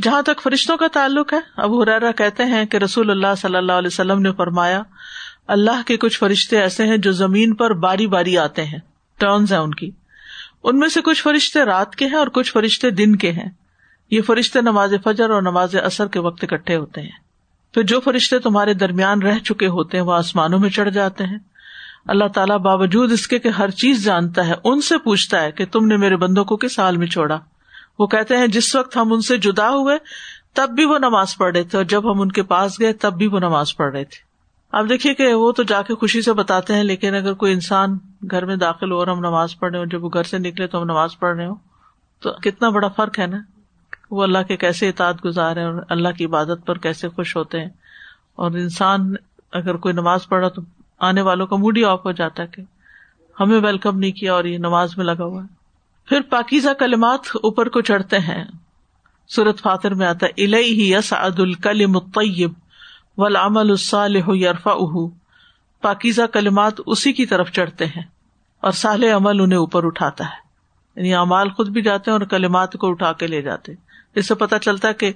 جہاں 0.04 0.22
تک 0.22 0.42
فرشتوں 0.42 0.78
کا 0.78 0.88
تعلق 0.94 1.34
ہے، 1.34 1.40
ابو 1.58 1.84
حرارا 1.84 2.12
کہتے 2.12 2.46
ہیں 2.46 2.66
کہ 2.66 2.78
رسول 2.78 3.12
اللہ 3.12 3.36
صلی 3.38 3.56
اللہ 3.56 3.72
علیہ 3.72 3.88
وسلم 3.88 4.22
نے 4.22 4.32
فرمایا 4.32 4.84
اللہ 5.48 5.82
کے 5.88 5.98
کچھ 5.98 6.20
فرشتے 6.20 6.62
ایسے 6.62 6.86
ہیں 6.86 6.98
جو 6.98 7.12
زمین 7.12 7.56
پر 7.56 7.74
باری 7.74 8.08
باری 8.08 8.38
آتے 8.38 8.66
ہیں۔ 8.66 8.80
ٹرنز 9.18 9.52
ہیں 9.52 9.60
ان 9.60 9.74
کی۔ 9.74 9.92
ان 10.64 10.80
میں 10.80 10.90
سے 10.90 11.02
کچھ 11.02 11.24
فرشتے 11.24 11.66
رات 11.66 11.96
کے 11.96 12.06
ہیں 12.06 12.16
اور 12.16 12.28
کچھ 12.28 12.52
فرشتے 12.52 12.90
دن 12.90 13.16
کے 13.16 13.32
ہیں۔ 13.32 13.50
یہ 14.12 14.22
فرشتے 14.22 14.62
نماز 14.62 14.94
فجر 15.04 15.30
اور 15.30 15.42
نماز 15.42 15.76
اثر 15.76 16.08
کے 16.08 16.20
وقت 16.20 16.44
اکٹھے 16.44 16.76
ہوتے 16.76 17.02
ہیں۔ 17.02 17.12
پھر 17.74 17.84
جو 17.84 18.00
فرشتے 18.00 18.40
تمہارے 18.40 18.74
درمیان 18.74 19.22
رہ 19.22 19.40
چکے 19.40 19.68
ہوتے 19.68 19.98
ہیں، 19.98 20.04
وہ 20.04 20.14
آسمانوں 20.14 20.60
میں 20.60 20.70
چڑھ 20.70 20.90
جاتے 20.90 21.24
ہیں۔ 21.24 21.38
اللہ 22.06 22.28
تعالیٰ 22.36 22.58
باوجود 22.58 23.12
اس 23.12 23.28
کے 23.28 23.40
کہ 23.40 23.48
ہر 23.48 23.72
چیز 23.72 24.04
جانتا 24.04 24.48
ہے، 24.48 24.54
ان 24.64 24.82
سے 24.82 24.98
پوچھتا 24.98 25.42
ہے 25.42 25.52
کہ 25.52 25.66
تم 25.66 25.86
نے 25.86 25.98
میرے 25.98 26.16
بندوں 26.16 26.46
کو 26.46 26.58
کس 26.58 26.80
حال 26.80 26.98
میں 26.98 27.08
چھوڑا؟ 27.08 27.40
وہ 28.00 28.08
کہتے 28.08 28.38
ہیں، 28.38 28.48
جس 28.48 28.76
وقت 28.76 28.98
ہم 28.98 29.14
ان 29.14 29.22
سے 29.22 29.38
جدا 29.38 29.70
ہوئے، 29.70 29.98
تب 30.54 30.70
بھی 30.70 30.86
وہ 30.86 30.98
نماز 30.98 31.38
پڑھ 31.38 31.54
رہے 31.54 31.64
تھے 31.64 31.78
اور 31.78 31.86
جب 31.86 32.12
ہم 32.12 32.22
ان 32.22 32.32
کے 32.32 32.44
پاس 32.44 32.80
گئے، 32.80 32.94
تب 32.94 33.14
بھی 33.14 33.28
وہ 33.28 33.40
نماز 33.40 33.76
پڑھ 33.76 33.94
رہے 33.94 34.04
تھے۔ 34.04 34.35
اب 34.75 34.89
دیکھیے 34.89 35.13
کہ 35.13 35.33
وہ 35.33 35.51
تو 35.51 35.63
جا 35.63 35.81
کے 35.81 35.96
خوشی 35.96 36.22
سے 36.22 36.34
بتاتے 36.34 36.75
ہیں، 36.75 36.84
لیکن 36.84 37.15
اگر 37.15 37.34
کوئی 37.34 37.53
انسان 37.53 37.98
گھر 38.32 38.46
میں 38.46 38.55
داخل 38.55 38.91
ہو 38.91 38.98
اور 38.98 39.08
ہم 39.08 39.20
نماز 39.20 39.60
پڑھ 39.60 39.72
رہے 39.72 39.79
ہو 39.79 39.86
جب 39.86 40.03
وہ 40.03 40.10
گھر 40.13 40.24
سے 40.24 40.38
نکلے 40.38 40.67
تو 40.67 40.77
ہم 40.77 40.84
نماز 40.84 41.20
پڑھ 41.20 41.36
رہے 41.38 41.46
ہو 41.46 41.53
تو 42.20 42.32
کتنا 42.32 42.70
بڑا 42.70 42.88
فرق 42.88 43.20
ہے 43.20 43.27
نا؟ 43.27 43.38
وہ 44.12 44.24
اللہ 44.24 44.38
کے 44.48 44.58
کیسے 44.58 44.89
اطاعت 44.89 45.25
گزار 45.25 45.55
ہیں 45.55 45.63
اور 45.63 45.82
اللہ 45.89 46.10
کی 46.17 46.25
عبادت 46.25 46.65
پر 46.65 46.77
کیسے 46.77 47.10
خوش 47.10 47.36
ہوتے 47.38 47.60
ہیں؟ 47.60 47.70
اور 48.36 48.51
انسان 48.51 49.13
اگر 49.51 49.75
کوئی 49.75 49.94
نماز 49.94 50.27
پڑھا 50.27 50.48
تو 50.48 50.62
آنے 51.00 51.22
والوں 51.22 51.48
کا 51.48 51.55
موڈ 51.55 51.77
ہی 51.77 51.84
آف 51.84 52.05
ہو 52.05 52.12
جاتا 52.12 52.44
ہے 52.44 52.48
کہ 52.48 52.62
ہمیں 53.39 53.60
ویلکم 53.60 54.00
نہیں 54.00 54.12
کیا 54.12 54.34
اور 54.34 54.44
یہ 54.44 54.58
نماز 54.58 54.98
میں 54.98 55.05
لگا 55.05 55.24
ہوا 55.24 55.44
ہے۔ 55.44 55.48
پھر 56.05 56.22
پاکیزہ 56.22 56.70
کلمات 56.79 57.20
اوپر 57.36 57.70
کو 57.70 57.82
چڑھتے 57.82 58.20
ہیں۔ 58.20 58.44
سورت 59.27 59.60
فاتر 59.60 59.94
میں 59.94 60.08
آتا 60.08 60.25
ہے 60.25 60.44
الہی 60.46 60.94
یس 60.94 61.13
عد 61.13 61.39
الکل 61.39 61.86
مطیب 63.17 63.25
ولامل 63.25 63.69
الصالح 63.69 64.24
یرفا 64.27 64.74
پاکیزہ 65.81 66.22
کلمات 66.22 66.74
اسی 66.86 67.13
کی 67.13 67.25
طرف 67.25 67.51
چڑھتے 67.51 67.86
ہیں 67.86 68.03
اور 68.62 68.72
سال 68.72 69.03
عمل 69.03 69.41
انہیں 69.41 69.60
اوپر 69.60 69.86
اٹھاتا 69.86 70.24
ہے۔ 70.24 70.45
یعنی 70.95 71.13
امال 71.13 71.50
خود 71.50 71.69
بھی 71.69 71.81
جاتے 71.81 72.12
ہیں 72.12 72.17
اور 72.17 72.27
کلمات 72.27 72.74
کو 72.74 72.89
اٹھا 72.89 73.13
کے 73.13 73.27
لے 73.27 73.41
جاتے 73.41 73.72
اس 74.15 74.27
سے 74.27 74.36
پتا 74.36 74.60
چلتا 74.60 74.88
ہے 74.88 74.93
کہ 74.93 75.13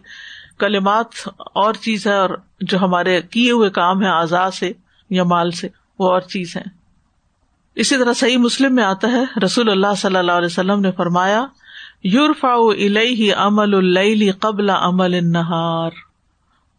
کلمات 0.59 1.07
اور 1.37 1.73
چیز 1.73 2.07
ہے 2.07 2.15
اور 2.15 2.29
جو 2.61 2.77
ہمارے 2.77 3.21
کیے 3.21 3.51
ہوئے 3.51 3.69
کام 3.69 4.01
ہے 4.01 4.07
آزاد 4.07 4.51
سے 4.51 4.71
یا 5.09 5.23
مال 5.23 5.51
سے، 5.51 5.67
وہ 5.99 6.11
اور 6.11 6.21
چیز 6.21 6.57
ہے 6.57 6.61
اسی 7.75 7.97
طرح 7.97 8.13
صحیح 8.13 8.37
مسلم 8.37 8.75
میں 8.75 8.83
آتا 8.83 9.07
ہے، 9.07 9.39
رسول 9.45 9.69
اللہ 9.69 9.95
صلی 9.97 10.15
اللہ 10.15 10.31
علیہ 10.31 10.45
وسلم 10.45 10.79
نے 10.79 10.91
فرمایا 10.91 11.45
یورفا 12.03 12.53
امل 13.43 13.75
اللی 13.75 14.31
قبل 14.31 14.69
امل 14.69 15.13
النہار۔ 15.13 16.08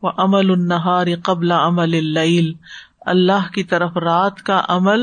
و 0.03 0.09
امل 0.09 0.51
النہار 0.51 1.07
قبل 1.25 1.53
امل 1.53 1.95
العل 1.95 2.53
اللہ 3.01 3.49
کی 3.55 3.65
طرف 3.65 3.97
رات 3.97 4.43
کا 4.43 4.63
عمل 4.69 5.01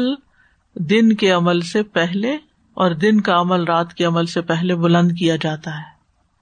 دن 0.75 1.16
کے 1.16 1.32
عمل 1.32 1.62
سے 1.62 1.84
پہلے 1.84 2.38
اور 2.74 2.92
دن 2.92 3.22
کا 3.22 3.42
عمل 3.42 3.63
رات 3.63 3.94
کے 3.94 4.04
عمل 4.04 4.25
سے 4.25 4.42
پہلے 4.42 4.75
بلند 4.75 5.12
کیا 5.12 5.36
جاتا 5.36 5.77
ہے، 5.77 5.84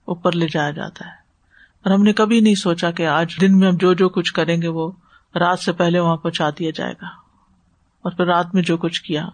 اوپر 0.05 0.31
لے 0.31 0.47
جایا 0.51 0.71
جاتا 0.71 1.05
ہے۔ 1.05 1.11
اور 1.83 1.91
ہم 1.91 2.03
نے 2.03 2.13
کبھی 2.13 2.39
نہیں 2.39 2.55
سوچا 2.55 2.91
کہ 2.91 3.07
آج 3.07 3.35
دن 3.41 3.59
میں 3.59 3.67
ہم 3.67 3.77
جو 3.77 3.93
جو 3.93 4.09
کچھ 4.09 4.33
کریں 4.33 4.61
گے 4.61 4.67
وہ 4.67 4.91
رات 5.35 5.59
سے 5.59 5.71
پہلے 5.71 5.99
وہاں 5.99 6.17
پہنچا 6.17 6.49
دیا 6.49 6.71
جائے 6.75 6.93
گا۔ 7.01 7.07
اور 8.01 8.11
پھر 8.11 8.25
رات 8.25 8.55
میں 8.55 8.63
جو 8.63 8.77
کچھ 8.77 9.01
کیا، 9.01 9.29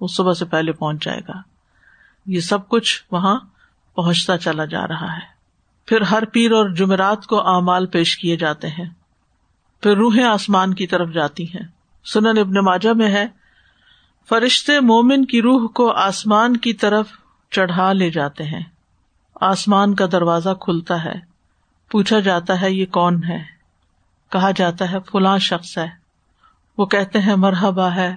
وہ 0.00 0.08
صبح 0.08 0.34
سے 0.34 0.44
پہلے 0.44 0.72
پہنچ 0.72 1.04
جائے 1.04 1.20
گا۔ 1.28 1.42
یہ 2.26 2.40
سب 2.40 2.68
کچھ 2.68 3.02
وہاں 3.10 3.40
پہنچتا 3.94 4.38
چلا 4.38 4.64
جا 4.64 4.88
رہا 4.88 5.12
ہے۔ 5.12 5.39
پھر 5.90 6.00
ہر 6.00 6.24
پیر 6.24 6.52
اور 6.52 6.70
جمعرات 6.70 7.26
کو 7.26 7.48
اعمال 7.48 7.86
پیش 7.86 8.16
کیے 8.16 8.36
جاتے 8.36 8.68
ہیں۔ 8.68 8.84
پھر 9.82 9.96
روحیں 9.96 10.24
آسمان 10.24 10.74
کی 10.74 10.86
طرف 10.86 11.10
جاتی 11.12 11.44
ہیں۔ 11.44 11.62
سنن 12.04 12.38
ابن 12.38 12.54
ماجہ 12.54 12.90
میں 12.90 13.10
ہے، 13.10 13.26
فرشتے 14.28 14.80
مومن 14.80 15.24
کی 15.24 15.42
روح 15.42 15.68
کو 15.68 15.92
آسمان 15.92 16.56
کی 16.56 16.72
طرف 16.72 17.08
چڑھا 17.50 17.92
لے 17.92 18.10
جاتے 18.10 18.44
ہیں۔ 18.44 18.62
آسمان 19.40 19.94
کا 19.94 20.06
دروازہ 20.12 20.50
کھلتا 20.60 21.04
ہے۔ 21.04 21.14
پوچھا 21.90 22.20
جاتا 22.20 22.60
ہے، 22.60 22.72
یہ 22.72 22.86
کون 22.86 23.24
ہے؟ 23.24 23.44
کہا 24.32 24.50
جاتا 24.50 24.92
ہے، 24.92 24.96
فلاں 25.12 25.38
شخص 25.38 25.78
ہے۔ 25.78 25.88
وہ 26.78 26.86
کہتے 26.86 27.20
ہیں، 27.20 27.36
مرحبا 27.36 27.94
ہے، 27.94 28.14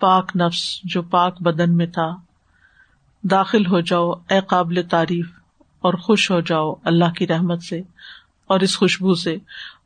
پاک 0.00 0.36
نفس 0.36 0.80
جو 0.84 1.02
پاک 1.02 1.42
بدن 1.42 1.76
میں 1.76 1.86
تھا۔ 1.86 2.16
داخل 3.22 3.66
ہو 3.66 3.80
جاؤ، 3.80 4.10
اے 4.10 4.40
قابل 4.40 4.82
تعریف۔ 4.90 5.35
اور 5.86 5.94
خوش 5.94 6.30
ہو 6.30 6.40
جاؤ 6.40 6.74
اللہ 6.84 7.10
کی 7.10 7.26
رحمت 7.26 7.62
سے 7.62 7.80
اور 8.46 8.60
اس 8.60 8.78
خوشبو 8.78 9.14
سے 9.14 9.34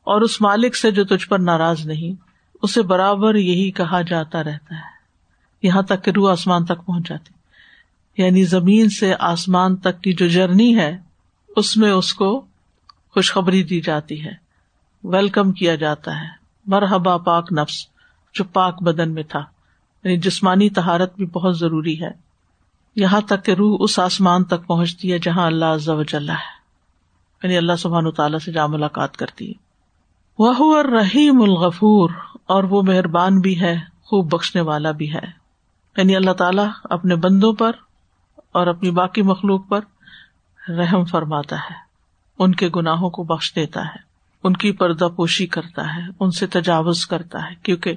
اور 0.02 0.20
اس 0.20 0.40
مالک 0.40 0.76
سے 0.76 0.90
جو 0.90 1.04
تجھ 1.04 1.28
پر 1.28 1.38
ناراض 1.38 1.86
نہیں، 1.86 2.22
اسے 2.62 2.82
برابر 2.82 3.34
یہی 3.34 3.70
کہا 3.70 4.02
جاتا 4.02 4.44
رہتا 4.44 4.74
ہے۔ 4.74 5.00
یہاں 5.62 5.82
تک 5.82 6.04
کہ 6.04 6.10
روح 6.10 6.32
آسمان 6.32 6.64
تک 6.64 6.86
پہنچ 6.86 7.08
جاتی۔ 7.08 7.32
یعنی 8.22 8.44
زمین 8.44 8.88
سے 8.88 9.14
آسمان 9.18 9.76
تک 9.76 10.02
کی 10.02 10.12
جو 10.12 10.28
جرنی 10.28 10.76
ہے، 10.76 10.98
اس 11.56 11.76
میں 11.76 11.90
اس 11.90 12.14
کو 12.14 12.44
خوشخبری 13.14 13.62
دی 13.62 13.80
جاتی 13.80 14.24
ہے۔ 14.24 14.32
ویلکم 15.04 15.52
کیا 15.52 15.74
جاتا 15.74 16.20
ہے۔ 16.20 16.28
مرحبا 16.66 17.16
پاک 17.16 17.52
نفس 17.52 17.86
جو 18.34 18.44
پاک 18.44 18.82
بدن 18.82 19.14
میں 19.14 19.22
تھا۔ 19.22 19.44
یعنی 20.04 20.16
جسمانی 20.16 20.70
تہارت 20.70 21.16
بھی 21.16 21.26
بہت 21.26 21.58
ضروری 21.58 22.02
ہے۔ 22.02 22.29
یہاں 22.96 23.20
تک 23.20 23.44
کہ 23.44 23.52
روح 23.52 23.76
اس 23.80 23.98
آسمان 23.98 24.44
تک 24.44 24.66
پہنچتی 24.66 25.12
ہے 25.12 25.18
جہاں 25.18 25.46
اللہ 25.46 25.64
عز 25.64 25.88
و 25.88 26.02
جل 26.02 26.30
ہے۔ 26.30 26.60
یعنی 27.42 27.56
اللہ 27.56 27.76
سبحان 27.78 28.06
و 28.06 28.10
تعالیٰ 28.10 28.38
سے 28.38 28.52
جہاں 28.52 28.68
ملاقات 28.68 29.16
کرتی 29.16 29.48
ہے۔ 29.48 29.54
وہ 30.38 30.82
رحیم 30.82 31.42
الغفور، 31.42 32.10
اور 32.46 32.64
وہ 32.64 32.82
مہربان 32.82 33.40
بھی 33.40 33.60
ہے، 33.60 33.76
خوب 34.02 34.34
بخشنے 34.34 34.62
والا 34.62 34.90
بھی 34.90 35.14
ہے۔ 35.14 35.26
یعنی 35.96 36.16
اللہ 36.16 36.30
تعالیٰ 36.30 36.68
اپنے 36.84 37.14
بندوں 37.14 37.52
پر 37.52 37.70
اور 38.52 38.66
اپنی 38.66 38.90
باقی 38.90 39.22
مخلوق 39.22 39.68
پر 39.68 39.80
رحم 40.68 41.04
فرماتا 41.04 41.56
ہے۔ 41.56 41.74
ان 42.38 42.54
کے 42.54 42.68
گناہوں 42.76 43.10
کو 43.10 43.22
بخش 43.22 43.54
دیتا 43.54 43.80
ہے۔ 43.80 43.98
ان 44.44 44.52
کی 44.52 44.72
پردہ 44.72 45.08
پوشی 45.16 45.46
کرتا 45.46 45.96
ہے۔ 45.96 46.02
ان 46.20 46.30
سے 46.30 46.46
تجاوز 46.46 47.06
کرتا 47.06 47.50
ہے۔ 47.50 47.54
کیونکہ 47.62 47.94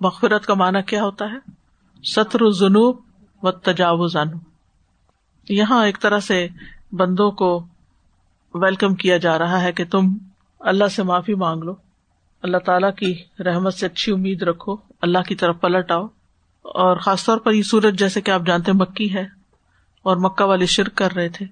مغفرت 0.00 0.46
کا 0.46 0.54
معنی 0.54 0.82
کیا 0.82 1.04
ہوتا 1.04 1.24
ہے؟ 1.24 1.50
ستر 2.04 2.42
و 2.42 2.50
جنوب 2.50 2.96
و 3.44 3.50
تجاوز 3.50 4.16
یہاں 5.48 5.86
ایک 5.86 6.00
طرح 6.00 6.20
سے 6.20 6.48
بندوں 6.92 7.30
کو 7.30 7.66
ویلکم 8.54 8.94
کیا 8.94 9.16
جا 9.16 9.38
رہا 9.38 9.62
ہے 9.62 9.72
کہ 9.72 9.84
تم 9.90 10.16
اللہ 10.60 10.88
سے 10.88 11.02
معافی 11.02 11.34
مانگ 11.34 11.62
لو۔ 11.62 11.74
اللہ 12.42 12.56
تعالی 12.58 12.86
کی 12.96 13.42
رحمت 13.42 13.74
سے 13.74 13.86
اچھی 13.86 14.12
امید 14.12 14.42
رکھو۔ 14.42 14.76
اللہ 15.02 15.18
کی 15.18 15.34
طرف 15.34 15.60
پلٹ 15.60 15.90
آؤ۔ 15.90 16.06
اور 16.62 16.96
خاص 16.96 17.24
طور 17.24 17.38
پر 17.38 17.52
یہ 17.52 17.62
سورج 17.62 17.98
جیسے 17.98 18.20
کہ 18.20 18.30
آپ 18.30 18.42
جانتے 18.46 18.72
مکی 18.72 19.14
ہے 19.14 19.22
اور 20.02 20.16
مکہ 20.16 20.44
والے 20.44 20.66
شرک 20.66 20.94
کر 20.94 21.12
رہے 21.12 21.28
تھے۔ 21.28 21.46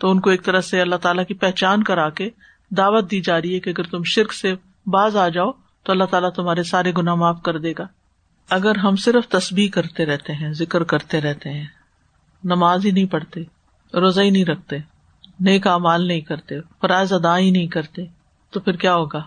تو 0.00 0.10
ان 0.10 0.20
کو 0.20 0.30
ایک 0.30 0.44
طرح 0.44 0.60
سے 0.60 0.80
اللہ 0.80 0.96
تعالیٰ 0.96 1.26
کی 1.26 1.34
پہچان 1.34 1.82
کرا 1.82 2.10
کے 2.10 2.30
دعوت 2.70 3.10
دی 3.10 3.20
جا 3.20 3.40
رہی 3.40 3.54
ہے 3.54 3.60
کہ 3.60 3.70
اگر 3.70 3.82
تم 3.82 4.02
شرک 4.04 4.32
سے 4.32 4.54
باز 4.86 5.16
آ 5.16 5.28
جاؤ 5.28 5.50
تو 5.82 5.92
اللہ 5.92 6.04
تعالیٰ 6.04 6.30
تمہارے 6.30 6.62
سارے 6.62 6.92
گنا 6.98 7.14
معاف 7.14 7.42
کر 7.42 7.58
دے 7.58 7.72
گا۔ 7.78 7.86
اگر 8.50 8.76
ہم 8.76 8.96
صرف 8.96 9.28
تسبیح 9.28 9.68
کرتے 9.68 10.06
رہتے 10.06 10.32
ہیں، 10.32 10.52
ذکر 10.52 10.82
کرتے 10.82 11.20
رہتے 11.20 11.50
ہیں، 11.50 11.66
نماز 12.44 12.86
ہی 12.86 12.90
نہیں 12.90 13.04
پڑھتے، 13.04 13.40
روزہ 13.94 14.20
ہی 14.20 14.30
نہیں 14.30 14.44
رکھتے، 14.44 14.76
نیک 15.40 15.66
امال 15.66 16.06
نہیں 16.08 16.20
کرتے، 16.20 16.60
فرائض 16.60 17.12
ادا 17.12 17.38
ہی 17.38 17.50
نہیں 17.50 17.66
کرتے، 17.66 18.02
تو 18.50 18.60
پھر 18.60 18.72
کیا 18.72 18.94
ہوگا؟ 18.94 19.22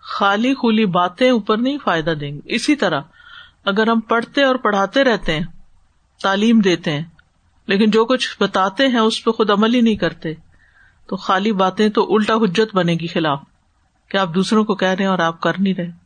خالی 0.00 0.54
خولی 0.54 0.86
باتیں 0.86 1.30
اوپر 1.30 1.56
نہیں 1.56 1.78
فائدہ 1.84 2.10
دیں 2.10 2.32
گے۔ 2.32 2.40
اسی 2.44 2.76
طرح 2.76 3.00
اگر 3.64 3.88
ہم 3.88 4.00
پڑھتے 4.00 4.42
اور 4.42 4.56
پڑھاتے 4.56 5.04
رہتے 5.04 5.32
ہیں، 5.32 5.46
تعلیم 6.22 6.60
دیتے 6.60 6.92
ہیں، 6.92 7.04
لیکن 7.66 7.90
جو 7.90 8.04
کچھ 8.04 8.36
بتاتے 8.40 8.86
ہیں 8.86 8.98
اس 8.98 9.24
پہ 9.24 9.30
خود 9.30 9.50
عمل 9.50 9.74
ہی 9.74 9.80
نہیں 9.80 9.96
کرتے، 9.96 10.34
تو 11.06 11.16
خالی 11.16 11.52
باتیں 11.52 11.88
تو 11.88 12.14
الٹا 12.14 12.34
حجت 12.34 12.74
بنے 12.74 12.92
گی 12.92 13.06
خلاف۔ 13.06 13.42
کہ 14.08 14.16
آپ 14.16 14.34
دوسروں 14.34 14.64
کو 14.64 14.74
کہہ 14.74 14.88
رہے 14.88 15.04
ہیں 15.04 15.10
اور 15.10 15.18
آپ 15.18 15.40
کر 15.40 15.52
نہیں 15.58 15.74
رہے؟ 15.74 16.05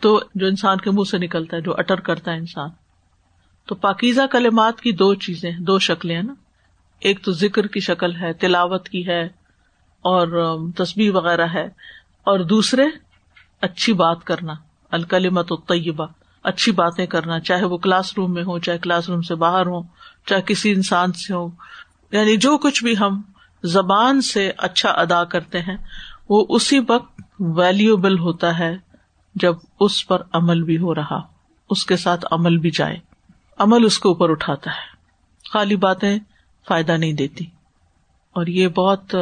تو 0.00 0.20
جو 0.34 0.46
انسان 0.46 0.78
کے 0.78 0.90
منہ 0.90 1.08
سے 1.10 1.18
نکلتا 1.18 1.56
ہے، 1.56 1.62
جو 1.62 1.74
اٹر 1.78 2.00
کرتا 2.00 2.32
ہے 2.32 2.36
انسان۔ 2.36 2.68
تو 3.66 3.74
پاکیزہ 3.74 4.22
کلمات 4.30 4.80
کی 4.80 4.92
دو 4.92 5.14
چیزیں، 5.14 5.50
دو 5.58 5.78
شکلیں 5.78 6.16
ہیں 6.16 6.22
نا۔ 6.22 6.34
ایک 7.00 7.24
تو 7.24 7.32
ذکر 7.32 7.66
کی 7.66 7.80
شکل 7.80 8.16
ہے، 8.16 8.32
تلاوت 8.32 8.88
کی 8.88 9.08
ہے 9.08 9.24
اور 10.00 10.58
تصبیح 10.76 11.10
وغیرہ 11.14 11.46
ہے۔ 11.54 11.66
اور 12.24 12.38
دوسرے، 12.38 12.84
اچھی 13.60 13.92
بات 13.92 14.24
کرنا 14.24 14.52
الکلمت 14.90 15.52
طیبہ 15.68 16.06
اچھی 16.42 16.72
باتیں 16.72 17.06
کرنا، 17.06 17.40
چاہے 17.40 17.64
وہ 17.64 17.78
کلاس 17.78 18.14
روم 18.16 18.34
میں 18.34 18.42
ہو 18.42 18.58
چاہے 18.58 18.78
کلاس 18.78 19.08
روم 19.08 19.22
سے 19.22 19.34
باہر 19.34 19.66
ہو 19.66 19.82
چاہے 20.26 20.42
کسی 20.46 20.70
انسان 20.70 21.12
سے 21.12 21.34
ہو 21.34 21.48
یعنی 22.12 22.36
جو 22.36 22.58
کچھ 22.58 22.84
بھی 22.84 22.98
ہم 22.98 23.22
زبان 23.64 24.20
سے 24.20 24.52
اچھا 24.58 24.88
ادا 24.90 25.24
کرتے 25.24 25.58
ہیں، 25.58 25.76
وہ 26.28 26.46
اسی 26.48 26.78
وقت 26.88 27.20
ویلوبل 27.38 28.18
ہوتا 28.18 28.58
ہے۔ 28.58 28.87
جب 29.40 29.54
اس 29.80 30.06
پر 30.06 30.22
عمل 30.32 30.62
بھی 30.62 30.78
ہو 30.78 30.94
رہا، 30.94 31.20
اس 31.70 31.86
کے 31.86 31.96
ساتھ 31.96 32.26
عمل 32.30 32.56
بھی 32.56 32.70
جائے۔ 32.70 32.96
عمل 33.58 33.84
اس 33.84 33.98
کے 33.98 34.08
اوپر 34.08 34.30
اٹھاتا 34.30 34.70
ہے۔ 34.70 34.96
خالی 35.52 35.76
باتیں 35.76 36.18
فائدہ 36.68 36.92
نہیں 36.92 37.12
دیتی۔ 37.12 37.44
اور 38.32 38.46
یہ 38.46 38.68
بہت 38.68 39.16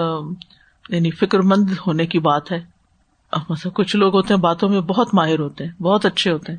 یعنی 0.88 1.10
فکر 1.10 1.38
مند 1.38 1.70
ہونے 1.86 2.06
کی 2.06 2.18
بات 2.18 2.52
ہے۔ 2.52 2.76
کچھ 3.74 3.96
لوگ 3.96 4.14
ہوتے 4.14 4.34
ہیں، 4.34 4.40
باتوں 4.40 4.68
میں 4.68 4.80
بہت 4.80 5.14
ماہر 5.14 5.38
ہوتے 5.38 5.64
ہیں، 5.64 5.82
بہت 5.82 6.06
اچھے 6.06 6.32
ہوتے 6.32 6.52
ہیں، 6.52 6.58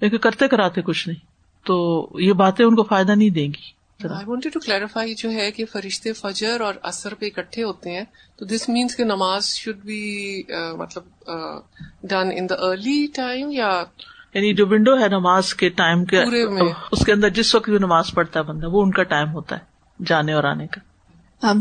لیکن 0.00 0.16
کرتے 0.16 0.48
کراتے 0.48 0.82
کچھ 0.82 1.08
نہیں۔ 1.08 1.26
تو 1.66 2.08
یہ 2.18 2.32
باتیں 2.32 2.66
ان 2.66 2.76
کو 2.76 2.82
فائدہ 2.82 3.12
نہیں 3.12 3.30
دیں 3.30 3.48
گی۔ 3.48 3.73
آئی 4.00 4.24
وانٹ 4.26 4.46
ٹو 4.54 4.60
کلیریفائی 4.60 5.14
جو 5.14 5.30
ہے 5.30 5.50
کہ 5.50 5.64
فرشتے 5.64 6.12
فجر 6.12 6.60
اور 6.60 6.74
اثر 6.82 7.14
پہ 7.14 7.26
اکٹھے 7.26 7.62
ہوتے 7.62 7.90
ہیں 7.90 8.04
تو 8.36 8.44
دس 8.44 8.68
مینس 8.68 8.96
کہ 8.96 9.04
نماز 9.04 9.48
شوڈ 9.48 9.76
بی 9.76 10.42
مطلب 10.78 11.02
done 12.02 12.30
in 12.36 12.48
the 12.48 12.54
early 12.54 13.06
time 13.14 13.50
یا 13.50 13.84
یعنی 14.34 14.54
جو 14.54 14.66
ونڈو 14.66 14.98
ہے 14.98 15.08
نماز 15.08 15.54
کے 15.54 15.68
ٹائم 15.68 16.04
کے 16.04 16.22
اس 16.92 17.04
کے 17.06 17.12
اندر 17.12 17.28
جس 17.28 17.54
وقت 17.54 17.70
بھی 17.70 17.78
نماز 17.78 18.10
پڑھتا 18.14 18.40
ہے 18.40 18.44
بندہ 18.44 18.66
وہ 18.66 18.82
ان 18.82 18.90
کا 18.90 19.02
ٹائم 19.02 19.32
ہوتا 19.32 19.56
ہے 19.56 20.04
جانے 20.04 20.32
اور 20.32 20.44
آنے 20.44 20.66
کا۔ 20.66 20.80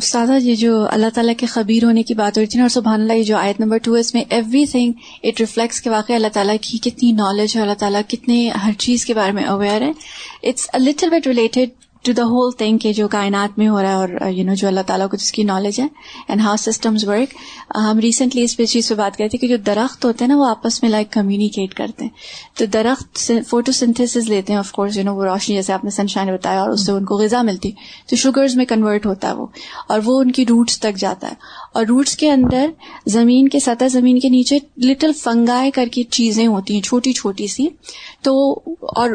سادہ 0.02 0.38
یہ 0.42 0.56
جو 0.56 0.88
اللہ 0.92 1.10
تعالیٰ 1.14 1.34
کے 1.38 1.46
خبیر 1.46 1.84
ہونے 1.84 2.04
کی 2.04 2.14
بات 2.14 2.38
ہوتی 2.38 2.58
ہے 2.58 2.62
اور 2.62 2.70
سبحان 2.70 3.02
اللہ 3.02 3.14
یہ 3.14 3.24
جو 3.24 3.38
آیت 3.38 3.60
نمبر 3.60 3.78
ٹو 3.78 3.94
اس 3.94 4.14
میں 4.14 4.24
ایوری 4.30 4.66
تھنگ 4.66 4.92
اٹ 5.24 5.40
ریفلیکٹس 5.40 5.82
کے 5.82 5.90
واقع 5.90 6.14
اللہ 6.14 6.28
تعالیٰ 6.34 6.56
کی 6.62 6.78
کتنی 6.78 7.12
نالج 7.12 7.56
ہے 7.58 7.62
اللہ 7.62 7.74
تعالیٰ 7.74 8.02
کتنے 8.08 8.50
ہر 8.64 8.72
چیز 8.78 9.06
کے 9.06 9.14
بارے 9.14 9.32
میں 9.32 9.44
اویئر 9.46 9.82
ہے۔ 9.82 9.92
It's 10.44 10.70
little 10.80 11.10
bit 11.10 11.28
related 11.28 11.83
to 12.04 12.12
the 12.12 12.24
whole 12.24 12.52
thing 12.52 12.78
کہ 12.78 12.92
جو 12.94 13.08
کائنات 13.08 13.58
میں 13.58 13.68
ہو 13.68 13.82
رہا 13.82 13.90
ہے 13.90 13.96
اور 13.96 14.10
uh, 14.10 14.32
یو 14.32 14.44
نو 14.46 14.54
جو 14.54 14.68
اللہ 14.68 14.82
تعالیٰ 14.88 15.08
کو 15.10 15.18
جس 15.18 15.32
کی 15.32 15.44
نالج 15.44 15.80
ہے 15.80 15.86
اینڈ 16.28 16.42
ہاؤ 16.42 16.56
سسٹمز 16.56 17.08
ورک 17.08 17.36
ہم 17.76 18.00
ریسنٹلی 18.00 18.44
اس 18.44 18.56
پہ 18.58 18.66
چیز 18.66 18.90
پہ 18.90 18.96
بات 18.96 19.18
کرتے 19.18 19.38
کہ 19.38 19.48
جو 19.48 19.58
درخت 19.58 20.06
ہوتے 20.06 20.24
ہیں 20.24 20.30
نا 20.30 20.38
وہ 20.38 20.46
آپس 20.46 20.82
میں 20.84 20.90
لائک 20.90 21.12
کمیونیکیٹ 21.12 21.74
کرتے 21.74 22.04
ہیں. 22.04 22.12
تو 22.58 22.66
درخت 22.66 23.32
فوٹو 23.50 23.72
سنتھس 23.72 24.16
لیتے 24.18 24.54
ہیں 24.54 24.60
آف 24.60 24.72
کورس 24.72 24.98
یو 24.98 25.04
نو 25.04 25.16
وہ 25.16 25.26
روشنی 25.26 25.56
جیسے 25.56 25.74
آپ 25.74 25.84
نے 25.84 25.90
سنشائن 25.90 26.34
بتایا 26.34 26.62
اور 26.62 26.70
اس 26.70 26.86
سے 26.86 26.92
ان 26.92 27.06
کو 27.06 27.18
غذا 27.18 27.42
ملتی. 27.42 27.72
تو 28.08 28.16
شوگرز 28.16 28.56
میں 28.56 28.66
کنورٹ 28.66 29.06
ہوتا 29.06 29.28
ہے 29.28 29.34
وہ 29.34 29.48
اور 29.88 30.00
وہ 30.06 30.20
ان 30.22 30.32
کی 30.32 30.46
روٹس 30.46 30.80
تک 30.80 30.98
جاتا 30.98 31.28
ہے. 31.28 31.36
اور 31.74 31.86
روٹس 31.86 32.16
کے 32.18 32.32
اندر 32.32 32.70
زمین 33.10 33.50
کے 33.50 33.60
سطح 33.60 33.88
زمین 33.92 34.20
کے 34.20 34.30
نیچے 34.30 34.58
لٹل 34.86 35.14
فنگائے 35.14 35.72
کر 35.72 35.88
کے 35.92 36.04
چیزیں 36.04 36.48
ہوتی 36.48 36.74
ہیں، 36.74 36.82
چھوٹی 36.82 37.14
چھوٹی 37.14 37.48
سی. 37.48 37.68
تو 38.22 38.52
اور 38.96 39.10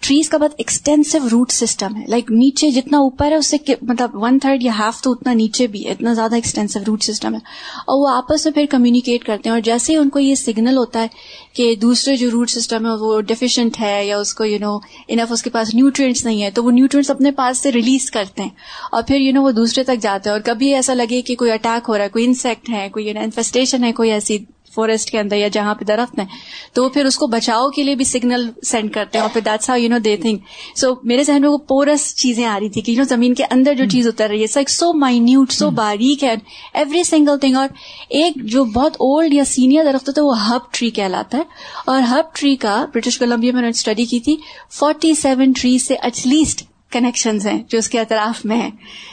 ٹریز 0.00 0.28
کا 0.28 0.38
بہت 0.38 0.52
ایکسٹینسو 0.58 1.18
روٹ 1.32 1.50
سسٹم 1.50 1.96
ہے۔ 1.96 2.06
لائک 2.06 2.30
نیچے 2.30 2.70
جتنا 2.70 2.98
اوپر 2.98 3.30
ہے، 3.30 3.36
اس 3.36 3.46
سے 3.46 3.56
مطلب 3.82 4.10
ون 4.14 4.38
تھرڈ 4.38 4.62
یا 4.62 4.72
ہاف 4.78 5.02
تو 5.02 5.12
اتنا 5.12 5.32
نیچے 5.32 5.66
بھی 5.66 5.86
ہے، 5.86 5.90
اتنا 5.90 6.12
زیادہ 6.12 6.34
ایکسٹینسو 6.34 6.78
روٹ 6.86 7.02
سسٹم 7.02 7.34
ہے۔ 7.34 7.38
اور 7.86 8.02
وہ 8.02 8.16
آپس 8.16 8.44
میں 8.44 8.52
پھر 8.52 8.64
کمیونیکیٹ 8.70 9.24
کرتے 9.24 9.48
ہیں۔ 9.48 9.54
اور 9.54 9.60
جیسے 9.60 9.92
ہی 9.92 9.98
ان 9.98 10.08
کو 10.08 10.18
یہ 10.18 10.34
سگنل 10.34 10.76
ہوتا 10.76 11.02
ہے 11.02 11.08
کہ 11.52 11.74
دوسرے 11.74 12.16
جو 12.16 12.30
روٹ 12.30 12.50
سسٹم 12.50 12.86
ہے، 12.86 12.90
وہ 12.90 13.20
ڈیفیشینٹ 13.20 13.80
ہے 13.80 14.06
یا 14.06 14.18
اس 14.18 14.34
کو 14.34 14.44
یو 14.44 14.58
نو 14.60 14.78
انف 15.08 15.32
اس 15.32 15.42
کے 15.42 15.50
پاس 15.50 15.74
نیوٹرینٹس 15.74 16.24
نہیں 16.24 16.42
ہے، 16.42 16.50
تو 16.50 16.64
وہ 16.64 16.70
نیوٹرینٹس 16.70 17.10
اپنے 17.10 17.30
پاس 17.30 17.58
سے 17.58 17.72
ریلیز 17.72 18.10
کرتے 18.10 18.42
ہیں۔ 18.42 18.50
اور 18.92 19.02
پھر 19.02 19.16
یو 19.16 19.32
نو 19.32 19.42
وہ 19.42 19.50
دوسرے 19.50 19.84
تک 19.84 20.02
جاتے 20.02 20.28
ہیں۔ 20.28 20.34
اور 20.34 20.40
کبھی 20.40 20.74
ایسا 20.74 20.94
لگے 20.94 21.22
کہ 21.22 21.34
کوئی 21.34 21.50
اٹیک 21.50 21.88
ہو 21.88 21.98
رہا 21.98 22.04
ہے، 22.04 22.08
کوئی 22.08 22.24
انسیکٹ 22.24 22.70
ہے، 22.70 22.88
کوئی 22.92 23.18
انفیسٹیشن 23.18 23.84
ہے، 23.84 23.92
کوئی 23.92 24.10
ایسی 24.10 24.38
فورسٹ 24.78 25.10
کے 25.10 25.18
اندر 25.18 25.36
یا 25.36 25.48
جہاں 25.48 25.74
پہ 25.74 25.84
درخت 25.84 26.18
ہیں 26.18 26.26
تو 26.72 26.88
پھر 26.88 27.04
اس 27.04 27.16
کو 27.16 27.26
بچاؤ 27.26 27.68
کے 27.70 27.82
لیے 27.82 27.94
بھی 27.94 28.04
سگنل 28.04 28.48
سینڈ 28.62 28.92
کرتے 28.92 29.18
ہیں 29.18 29.22
اور 29.22 29.30
پھر 29.32 29.40
that's 29.40 29.70
how 29.70 29.78
you 29.78 29.88
know 29.88 29.98
they 29.98 30.16
think 30.16 30.42
so 30.76 30.94
میرے 31.02 31.24
ذہن 31.24 31.40
میں 31.40 31.48
وہ 31.48 31.58
پورس 31.58 32.14
چیزیں 32.16 32.44
آ 32.44 32.58
رہی 32.60 32.68
تھی 32.68 32.80
کہ 32.80 32.90
یو 32.90 32.98
نو 32.98 33.04
زمین 33.04 33.34
کے 33.34 33.44
اندر 33.50 33.74
جو 33.74 33.84
چیز 33.90 34.06
اتر 34.06 34.28
رہی 34.28 34.42
ہے 34.42 34.64
سو 34.68 34.92
مائنیوٹ 34.92 35.52
سو 35.52 35.70
باریک 35.70 36.24
ہے 36.24 36.34
ایوری 36.74 37.02
سنگل 37.02 37.38
تھنگ 37.38 37.56
اور 37.56 37.68
ایک 38.10 38.32
جو 38.44 38.64
بہت 38.64 38.96
اولڈ 39.00 39.34
یا 39.34 39.44
سینئر 39.44 39.84
درخت 39.84 40.08
ہوتا 40.08 40.20
ہے 40.20 40.26
وہ 40.26 40.48
ہب 40.48 40.72
ٹری 40.72 40.90
کہلاتا 40.90 41.38
ہے. 41.38 41.42
اور 41.86 42.02
ہب 42.10 42.34
ٹری 42.34 42.56
کا 42.56 42.84
برٹش 42.94 43.18
کولمبیا 43.18 43.52
میں 43.52 43.62
نے 43.62 43.68
اسٹڈی 43.68 44.04
کی 44.04 44.20
تھی 44.20 44.36
فورٹی 44.70 45.14
سیون 45.14 45.52
ٹری 45.52 45.78
سے 45.78 45.94
ایٹ 45.94 46.26
لیسٹ 46.26 46.62
کنیکشن 46.92 47.38
ہیں، 47.44 47.58
جو 47.68 47.78
اس 47.78 47.88
کے 47.88 47.98
اطراف 48.00 48.44
میں 48.44 48.56
ہیں. 48.56 48.70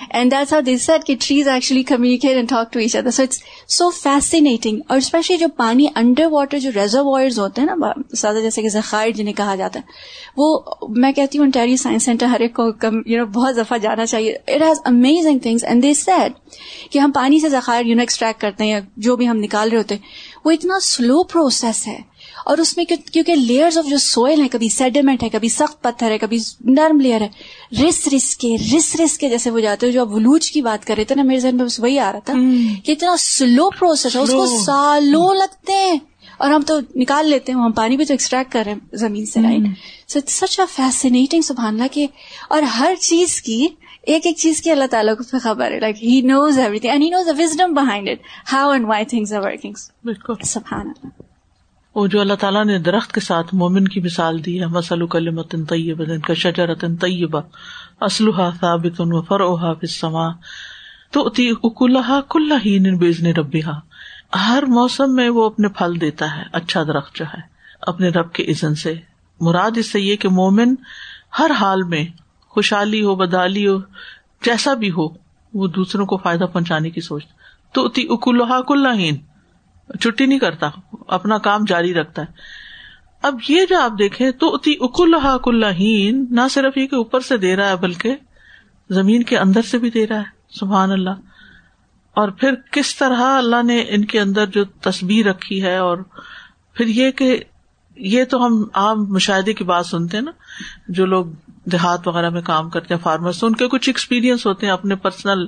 And 0.09 0.31
that's 0.31 0.53
how 0.53 0.61
this 0.65 0.85
set 0.85 1.03
کہ 1.05 1.15
trees 1.19 1.47
actually 1.47 1.83
communicate 1.83 2.35
and 2.35 2.49
talk 2.49 2.71
to 2.73 2.79
each 2.79 2.95
other 2.95 3.11
so 3.11 3.23
it's 3.23 3.39
so 3.69 3.89
fascinating 3.91 4.79
اور 4.87 4.97
اسپیشلی 4.97 5.37
جو 5.37 5.47
پانی 5.57 5.87
انڈر 5.95 6.27
واٹر 6.31 6.59
جو 6.59 6.71
ریزروائرز 6.75 7.39
ہوتے 7.39 7.61
ہیں 7.61 7.67
نا 7.69 7.91
سادہ 8.17 8.41
جیسے 8.41 8.61
کہ 8.61 8.69
ذخائر 8.69 9.11
جنہیں 9.11 9.33
کہا 9.33 9.55
جاتا 9.55 9.79
ہے. 9.79 9.85
وہ 10.37 10.87
میں 10.97 11.11
کہتی 11.11 11.37
ہوں 11.37 11.45
انٹیری 11.45 11.77
سائنس 11.77 12.05
سینٹر 12.05 12.25
ہر 12.25 12.39
ایک 12.39 12.53
کو 12.53 12.69
یو 13.05 13.17
نو 13.17 13.25
بہت 13.33 13.57
دفعہ 13.57 13.77
جانا 13.77 14.05
چاہیے. 14.05 14.33
It 14.47 14.61
has 14.61 14.81
amazing 14.85 15.39
things 15.39 15.63
and 15.63 15.83
this 15.83 16.03
set 16.05 16.39
کہ 16.91 16.99
ہم 16.99 17.11
پانی 17.11 17.39
سے 17.39 17.49
ذخائر 17.49 17.85
یو 17.85 17.95
نو 17.95 18.01
ایکسٹریکٹ 18.01 18.41
کرتے 18.41 18.63
ہیں 18.63 18.71
یا 18.71 18.79
جو 18.97 19.15
بھی 19.15 19.29
ہم 19.29 19.37
نکال 19.37 19.69
رہے 19.69 19.77
ہوتے 19.77 19.95
ہیں، 19.95 20.03
وہ 20.45 20.51
اتنا 20.51 20.79
سلو 20.83 21.23
پروسیس 21.23 21.87
ہے. 21.87 21.99
اور 22.45 22.57
اس 22.57 22.77
میں 22.77 22.85
کیونکہ 22.85 23.35
لیئرز 23.35 23.77
آف 23.77 23.85
جو 23.85 23.97
سوئل 23.97 24.41
ہے 24.41 24.47
کبھی 24.47 24.69
سیڈیمنٹ 24.69 25.23
ہے 25.23 25.29
کبھی 25.29 25.49
سخت 25.49 25.83
پتھر 25.83 26.11
ہے 26.11 26.17
کبھی 26.17 26.37
نرم 26.65 26.99
لیئر 26.99 27.21
ہے۔ 27.21 27.27
رس 27.89 28.07
رس 28.15 28.37
کے 28.37 28.55
رس 28.77 28.95
رس 28.95 29.17
کے 29.17 29.29
جیسے 29.29 29.49
وہ 29.49 29.59
جاتے 29.59 29.91
جو 29.91 30.01
آپ 30.01 30.07
ولوج 30.07 30.51
کی 30.51 30.61
بات 30.61 30.85
کر 30.85 30.95
رہے 30.95 31.03
تھے 31.03 31.15
نا 31.15 31.23
میرے 31.23 31.39
ذہن 31.39 31.57
میں 31.57 31.65
بس 31.65 31.79
وہی 31.79 31.99
آ 31.99 32.11
رہا 32.11 32.19
تھا 32.19 32.33
کہ 32.85 32.91
اتنا 32.91 33.17
سلو 33.19 33.69
پروسیس 33.69 34.15
ہے 34.15 34.21
اس 34.21 34.29
کو 34.29 34.63
سالوں 34.65 35.33
لگتے 35.33 35.73
ہیں۔ 35.73 35.97
اور 36.37 36.51
ہم 36.51 36.61
تو 36.61 36.79
نکال 36.95 37.27
لیتے 37.27 37.51
ہیں 37.51 37.59
ہم 37.59 37.71
پانی 37.71 37.97
بھی 37.97 38.05
تو 38.05 38.13
ایکسٹریکٹ 38.13 38.51
کر 38.51 38.63
رہے 38.65 38.71
ہیں 38.71 38.79
زمین 38.93 39.25
سے 39.25 39.41
right 39.41 39.61
so 40.09 40.19
it's 40.19 40.33
such 40.33 40.59
a 40.59 40.65
fascinating 40.75 41.41
سبحان 41.41 41.73
اللہ 41.73 41.83
کے 41.91 42.07
اور 42.49 42.61
ہر 42.61 42.93
چیز 43.01 43.41
کی 43.41 43.67
ایک 44.01 44.25
ایک 44.25 44.37
چیز 44.37 44.61
کی 44.61 44.71
اللہ 44.71 44.85
تعالیٰ 44.91 45.15
کو 45.17 45.39
خبر 45.39 45.71
ہے۔ 45.71 45.79
Like 45.79 46.03
he 46.03 46.21
knows 46.21 46.59
thing 46.79 46.91
and 46.91 47.03
he 47.03 47.09
knows 47.09 47.27
wisdom 47.39 47.73
behind 47.73 48.09
it 48.09 48.53
how 48.53 48.71
and 48.71 48.85
why 48.85 49.05
things 49.05 49.33
are 49.33 49.41
working 49.41 49.73
بالکل۔ 50.03 50.33
سبحان 50.43 50.87
اللہ۔ 50.87 51.24
وہ 51.95 52.07
جو 52.07 52.21
اللہ 52.21 52.33
تعالیٰ 52.33 52.65
نے 52.65 52.79
درخت 52.79 53.11
کے 53.11 53.19
ساتھ 53.19 53.55
مومن 53.55 53.87
کی 53.87 53.99
مثال 53.99 54.45
دی 54.45 54.61
ہے 54.61 54.65
مسل 54.65 55.07
کلمت 55.07 55.55
طیب 55.69 56.03
کا 56.27 56.33
شجرت 56.33 56.81
طیبہ 56.81 57.41
اسلحہ 58.01 58.49
ثابت 58.59 58.95
و 58.99 59.21
فروحا 59.21 59.73
فسما 59.73 60.27
تو 61.11 61.29
اکلحا 61.63 62.19
کل 62.29 62.51
ہی 62.51 62.95
بیزن 62.95 63.25
ربیہ 63.25 63.79
ہر 64.35 64.63
موسم 64.67 65.15
میں 65.15 65.29
وہ 65.29 65.45
اپنے 65.45 65.67
پھل 65.67 66.01
دیتا 66.01 66.37
ہے 66.37 66.43
اچھا 66.51 66.83
درخت 66.83 67.15
جو 67.15 67.25
ہے، 67.25 67.41
اپنے 67.81 68.09
رب 68.09 68.33
کے 68.33 68.43
عزن 68.43 68.75
سے۔ 68.75 68.93
مراد 69.41 69.71
اس 69.75 69.91
سے 69.91 69.99
یہ 69.99 70.15
کہ 70.15 70.29
مومن 70.29 70.75
ہر 71.39 71.51
حال 71.51 71.83
میں 71.83 72.05
خوشحالی 72.49 73.01
ہو، 73.01 73.15
بدالی 73.15 73.67
ہو، 73.67 73.77
جیسا 74.45 74.73
بھی 74.73 74.91
ہو، 74.91 75.07
وہ 75.53 75.67
دوسروں 75.67 76.05
کو 76.05 76.17
فائدہ 76.17 76.43
پہنچانے 76.43 76.89
کی 76.89 77.01
سوچ 77.01 77.25
تو 77.73 77.85
اکلحا 77.85 78.61
کل 78.61 78.87
چھٹی 80.01 80.25
نہیں 80.25 80.39
کرتا۔ 80.39 80.69
اپنا 81.07 81.37
کام 81.37 81.61
جاری 81.67 81.93
رکھتا 81.93 82.21
ہے۔ 82.21 82.27
اب 83.21 83.37
یہ 83.49 83.65
جو 83.69 83.79
آپ 83.79 83.91
دیکھیں 83.99 84.31
تو 84.31 84.57
اکل 85.23 85.63
ہین 85.63 86.25
نہ 86.31 86.41
صرف 86.51 86.77
یہ 86.77 86.87
کہ 86.87 86.95
اوپر 86.95 87.19
سے 87.19 87.37
دے 87.37 87.55
رہا 87.55 87.69
ہے 87.69 87.75
بلکہ 87.75 88.15
زمین 88.89 89.23
کے 89.23 89.37
اندر 89.37 89.61
سے 89.61 89.77
بھی 89.77 89.89
دے 89.89 90.07
رہا 90.07 90.17
ہے، 90.17 90.57
سبحان 90.59 90.91
اللہ۔ 90.91 91.09
اور 92.13 92.29
پھر 92.29 92.55
کس 92.71 92.95
طرح 92.95 93.37
اللہ 93.37 93.63
نے 93.63 93.85
ان 93.89 94.05
کے 94.05 94.19
اندر 94.19 94.45
جو 94.45 94.63
تصویر 94.65 95.25
رکھی 95.25 95.63
ہے 95.63 95.77
اور 95.77 95.97
پھر 96.73 96.87
یہ 96.87 97.11
کہ 97.11 97.43
یہ 97.95 98.23
تو 98.25 98.45
ہم 98.45 98.63
عام 98.73 99.03
مشاہدے 99.09 99.53
کی 99.53 99.63
بات 99.63 99.85
سنتے 99.85 100.17
ہیں 100.17 100.23
نا، 100.23 100.31
جو 100.87 101.05
لوگ 101.05 101.25
دیہات 101.65 102.07
وغیرہ 102.07 102.29
میں 102.29 102.41
کام 102.41 102.69
کرتے 102.69 102.93
ہیں 102.93 103.01
فارمرس 103.01 103.43
ان 103.43 103.55
کے 103.55 103.67
کچھ 103.67 103.89
ایکسپیرئنس 103.89 104.45
ہوتے 104.45 104.65
ہیں، 104.65 104.73
اپنے 104.73 104.95
پرسنل 104.95 105.47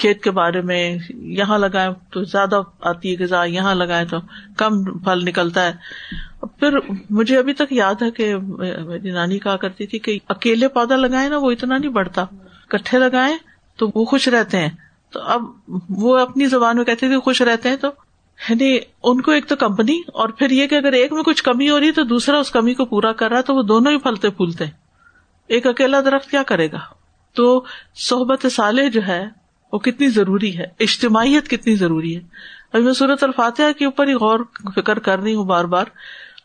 کھیت 0.00 0.22
کے 0.22 0.30
بارے 0.30 0.60
میں 0.60 0.98
یہاں 1.10 1.58
لگائے 1.58 1.90
تو 2.10 2.22
زیادہ 2.24 2.60
آتی 2.80 3.16
ہے 3.16 3.22
غذا، 3.22 3.44
یہاں 3.44 3.74
لگائے 3.74 4.04
تو 4.04 4.16
کم 4.56 4.98
پھل 4.98 5.24
نکلتا 5.24 5.66
ہے۔ 5.66 5.72
پھر 6.46 6.78
مجھے 7.10 7.38
ابھی 7.38 7.52
تک 7.52 7.72
یاد 7.72 8.02
ہے 8.02 8.10
کہ 8.10 8.36
میری 8.36 9.10
نانی 9.10 9.38
کہا 9.38 9.56
کرتی 9.56 9.86
تھی 9.86 9.98
کہ 9.98 10.18
اکیلے 10.28 10.68
پودا 10.68 10.96
لگائے 10.96 11.28
نا 11.28 11.38
وہ 11.38 11.50
اتنا 11.50 11.78
نہیں 11.78 11.90
بڑھتا۔ 11.90 12.24
کٹھے 12.68 12.98
لگائے 12.98 13.36
تو 13.76 13.90
وہ 13.94 14.04
خوش 14.04 14.28
رہتے 14.28 14.58
ہیں۔ 14.58 14.70
تو 15.10 15.20
اب 15.20 15.42
وہ 15.88 16.18
اپنی 16.18 16.46
زبان 16.46 16.76
میں 16.76 16.84
کہتے 16.84 17.08
تھے 17.08 17.20
خوش 17.20 17.42
رہتے 17.42 17.68
ہیں 17.68 17.76
تو 17.76 17.88
یعنی 18.48 18.78
ان 19.02 19.20
کو 19.20 19.30
ایک 19.30 19.48
تو 19.48 19.56
کمپنی 19.56 20.00
اور 20.06 20.28
پھر 20.28 20.50
یہ 20.50 20.66
کہ 20.66 20.74
اگر 20.74 20.92
ایک 20.92 21.12
میں 21.12 21.22
کچھ 21.22 21.42
کمی 21.42 21.70
ہو 21.70 21.80
رہی 21.80 21.86
ہے 21.86 21.92
تو 21.92 22.02
دوسرا 22.02 22.38
اس 22.38 22.50
کمی 22.50 22.74
کو 22.74 22.84
پورا 22.84 23.12
کر 23.12 23.28
رہا 23.28 23.36
ہے 23.36 23.42
تو 23.42 23.54
وہ 23.54 23.62
دونوں 23.62 23.92
ہی 23.92 23.98
پھلتے 23.98 24.30
پھولتے۔ 24.30 24.64
ایک 25.46 25.66
اکیلا 25.66 26.00
درخت 26.00 26.30
کیا 26.30 26.42
کرے 26.42 26.72
گا؟ 26.72 26.78
تو 27.34 27.64
صحبت 27.94 28.46
صالح 28.50 28.88
جو 28.88 29.00
ہے 29.08 29.39
وہ 29.72 29.78
کتنی 29.78 30.08
ضروری 30.08 30.58
ہے؟ 30.58 30.64
اجتماعیت 30.80 31.48
کتنی 31.48 31.74
ضروری 31.74 32.16
ہے؟ 32.16 32.20
ابھی 32.72 32.84
میں 32.84 32.92
صورت 32.92 33.24
الفاتحہ 33.24 33.72
کے 33.78 33.84
اوپر 33.84 34.08
ہی 34.08 34.14
غور 34.14 34.40
فکر 34.76 34.98
کر 34.98 35.18
رہی 35.18 35.34
ہوں 35.34 35.44
بار 35.44 35.64
بار، 35.64 35.84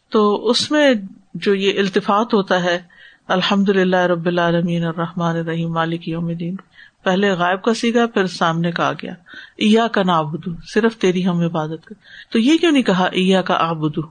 تو 0.09 0.49
اس 0.49 0.71
میں 0.71 0.93
جو 1.33 1.53
یہ 1.53 1.79
التفاط 1.79 2.33
ہوتا 2.33 2.63
ہے 2.63 2.81
الحمد 3.27 3.69
للہ 3.69 3.95
رب 3.95 4.25
العالمین 4.25 4.85
الرحمٰن 4.85 5.35
الرحیم، 5.35 5.73
مالک 5.73 6.07
یوم 6.07 6.33
دین 6.33 6.55
پہلے 7.03 7.31
غائب 7.31 7.61
کا 7.61 7.73
سیکھا 7.73 8.05
پھر 8.05 8.27
سامنے 8.27 8.71
کا 8.71 8.87
آ 8.87 8.91
گیا۔ 8.91 9.13
ایا 9.55 9.87
کا 9.87 10.03
نابدو 10.03 10.51
صرف 10.73 10.97
تیری 10.97 11.27
ہم 11.27 11.39
عبادت 11.39 11.85
کر۔ 11.85 11.95
تو 12.29 12.39
یہ 12.39 12.57
کیوں 12.57 12.71
نہیں 12.71 12.83
کہا 12.83 13.05
ایا 13.05 13.41
کا 13.41 13.53
آبدو 13.53 14.01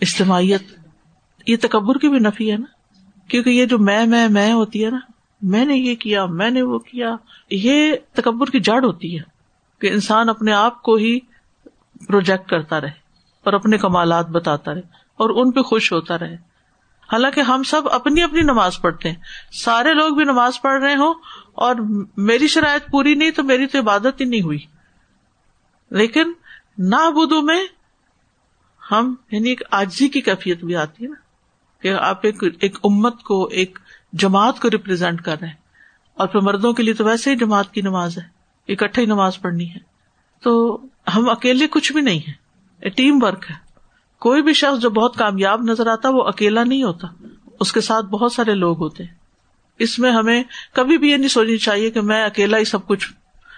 اجتماعیت، 0.00 0.62
یہ 1.46 1.56
تکبر 1.60 1.98
کی 1.98 2.08
بھی 2.08 2.18
نفی 2.18 2.52
ہے 2.52 2.56
نا؟ 2.56 2.64
کیونکہ 3.28 3.50
یہ 3.50 3.66
جو 3.66 3.78
میں 3.78 4.06
میں 4.06 4.28
میں 4.28 4.52
ہوتی 4.52 4.84
ہے 4.84 4.90
نا 4.90 4.98
میں 5.44 5.64
نے 5.64 5.76
یہ 5.76 5.94
کیا، 5.94 6.26
میں 6.26 6.50
نے 6.50 6.62
وہ 6.62 6.78
کیا، 6.78 7.16
یہ 7.50 7.92
تکبر 8.12 8.46
کی 8.46 8.60
جڑ 8.60 8.84
ہوتی 8.84 9.18
ہے 9.18 9.22
کہ 9.80 9.86
انسان 9.86 10.28
اپنے 10.28 10.52
آپ 10.52 10.82
کو 10.82 10.94
ہی 10.94 11.18
پروجیکٹ 12.06 12.48
کرتا 12.48 12.80
رہے 12.80 12.90
اور 13.44 13.52
اپنے 13.52 13.78
کمالات 13.78 14.28
بتاتا 14.28 14.74
رہے 14.74 14.80
اور 15.16 15.30
ان 15.30 15.52
پہ 15.52 15.60
خوش 15.60 15.92
ہوتا 15.92 16.18
رہے۔ 16.18 16.34
حالانکہ 17.12 17.40
ہم 17.40 17.62
سب 17.62 17.88
اپنی 17.88 18.22
اپنی 18.22 18.40
نماز 18.40 18.80
پڑھتے 18.80 19.08
ہیں۔ 19.08 19.16
سارے 19.52 19.94
لوگ 19.94 20.14
بھی 20.14 20.24
نماز 20.24 20.62
پڑھ 20.62 20.82
رہے 20.82 20.94
ہوں 20.94 21.14
اور 21.52 21.74
میری 22.16 22.48
شرائط 22.48 22.90
پوری 22.90 23.14
نہیں 23.14 23.30
تو 23.30 23.42
میری 23.42 23.66
تو 23.66 23.78
عبادت 23.78 24.20
ہی 24.20 24.24
نہیں 24.24 24.40
ہوئی۔ 24.40 24.58
لیکن 25.90 26.32
نہ 26.78 27.10
بدو 27.10 27.42
میں 27.42 27.66
ہم 28.92 29.14
یعنی 29.30 29.48
ایک 29.48 29.62
آجی 29.70 30.08
کی 30.08 30.20
کیفیت 30.20 30.64
بھی 30.64 30.76
آتی 30.76 31.04
ہے 31.04 31.08
نا 31.08 31.14
کہ 31.82 31.94
آپ 31.94 32.18
ایک 32.22 32.44
ایک 32.60 32.78
امت 32.84 33.22
کو، 33.22 33.46
ایک 33.46 33.78
جماعت 34.18 34.60
کو 34.60 34.70
ریپرزینٹ 34.70 35.22
کر 35.22 35.36
رہے 35.40 35.46
ہیں۔ 35.46 35.54
اور 36.14 36.26
پھر 36.28 36.40
مردوں 36.40 36.72
کے 36.72 36.82
لیے 36.82 36.94
تو 36.94 37.04
ویسے 37.04 37.30
ہی 37.30 37.36
جماعت 37.36 37.72
کی 37.72 37.80
نماز 37.80 38.18
ہے۔ 38.18 38.22
اکٹھے 38.72 39.02
ہی 39.02 39.06
نماز 39.06 39.40
پڑھنی 39.40 39.70
ہے۔ 39.70 39.78
تو 40.42 40.78
ہم 41.14 41.28
اکیلے 41.28 41.66
کچھ 41.66 41.92
بھی 41.92 42.00
نہیں 42.00 42.20
ہے 42.28 42.88
ٹیم 42.88 43.18
ورک 43.22 43.44
ہے۔ 43.50 43.54
کوئی 44.18 44.42
بھی 44.42 44.52
شخص 44.52 44.82
جو 44.82 44.90
بہت 44.90 45.16
کامیاب 45.16 45.62
نظر 45.62 45.86
آتا 45.86 46.08
وہ 46.08 46.22
اکیلا 46.22 46.64
نہیں 46.64 46.82
ہوتا۔ 46.82 47.06
اس 47.60 47.72
کے 47.72 47.80
ساتھ 47.80 48.06
بہت 48.06 48.32
سارے 48.32 48.54
لوگ 48.54 48.78
ہوتے 48.78 49.04
ہیں۔ 49.04 49.14
اس 49.78 49.98
میں 49.98 50.10
ہمیں 50.12 50.42
کبھی 50.72 50.98
بھی 50.98 51.10
یہ 51.10 51.16
نہیں 51.16 51.28
سوچنی 51.28 51.56
چاہیے 51.56 51.90
کہ 51.90 52.00
میں 52.00 52.24
اکیلا 52.24 52.58
ہی 52.58 52.64
سب 52.64 52.86
کچھ 52.86 53.12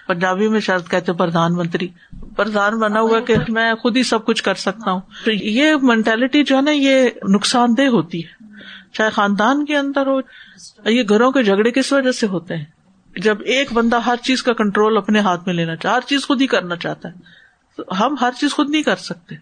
پنجابی 0.07 0.47
میں 0.47 0.59
شاید 0.59 0.91
کہتے 0.91 1.13
پردھان 1.13 1.53
منتری۔ 1.53 1.87
پردھان 2.35 2.79
بنا 2.79 2.99
ہوا 2.99 3.19
کہ 3.19 3.35
میں 3.49 3.73
خود 3.73 3.97
ہی 3.97 4.03
سب 4.03 4.25
کچھ 4.25 4.43
کر 4.43 4.53
سکتا 4.53 4.91
ہوں۔ 4.91 5.01
تو 5.25 5.31
یہ 5.31 5.73
مینٹلٹی 5.81 6.43
جو 6.43 6.55
ہے 6.55 6.61
نا، 6.61 6.71
یہ 6.71 7.09
نقصان 7.29 7.69
دہ 7.77 7.81
ہوتی 7.81 8.25
ہے۔ 8.25 8.36
چاہے 8.93 9.09
خاندان 9.09 9.65
کے 9.65 9.77
اندر 9.77 10.07
ہو، 10.07 10.19
یہ 10.89 11.03
گھروں 11.09 11.31
کے 11.31 11.43
جھگڑے 11.43 11.71
کس 11.71 11.93
وجہ 11.93 12.11
سے 12.11 12.27
ہوتے 12.27 12.57
ہیں؟ 12.57 12.65
جب 13.17 13.37
ایک 13.45 13.73
بندہ 13.73 13.99
ہر 13.99 14.15
چیز 14.15 14.43
کا 14.43 14.53
کنٹرول 14.53 14.97
اپنے 14.97 15.19
ہاتھ 15.19 15.41
میں 15.45 15.53
لینا 15.53 15.75
چاہتا 15.75 15.95
ہر 15.95 16.01
چیز 16.01 16.27
خود 16.27 16.41
ہی 16.41 16.47
کرنا 16.47 16.75
چاہتا 16.75 17.09
ہے، 17.09 17.13
تو 17.77 17.83
ہم 17.99 18.15
ہر 18.21 18.31
چیز 18.39 18.53
خود 18.53 18.69
نہیں 18.69 18.81
کر 18.81 18.95
سکتے۔ 18.95 19.35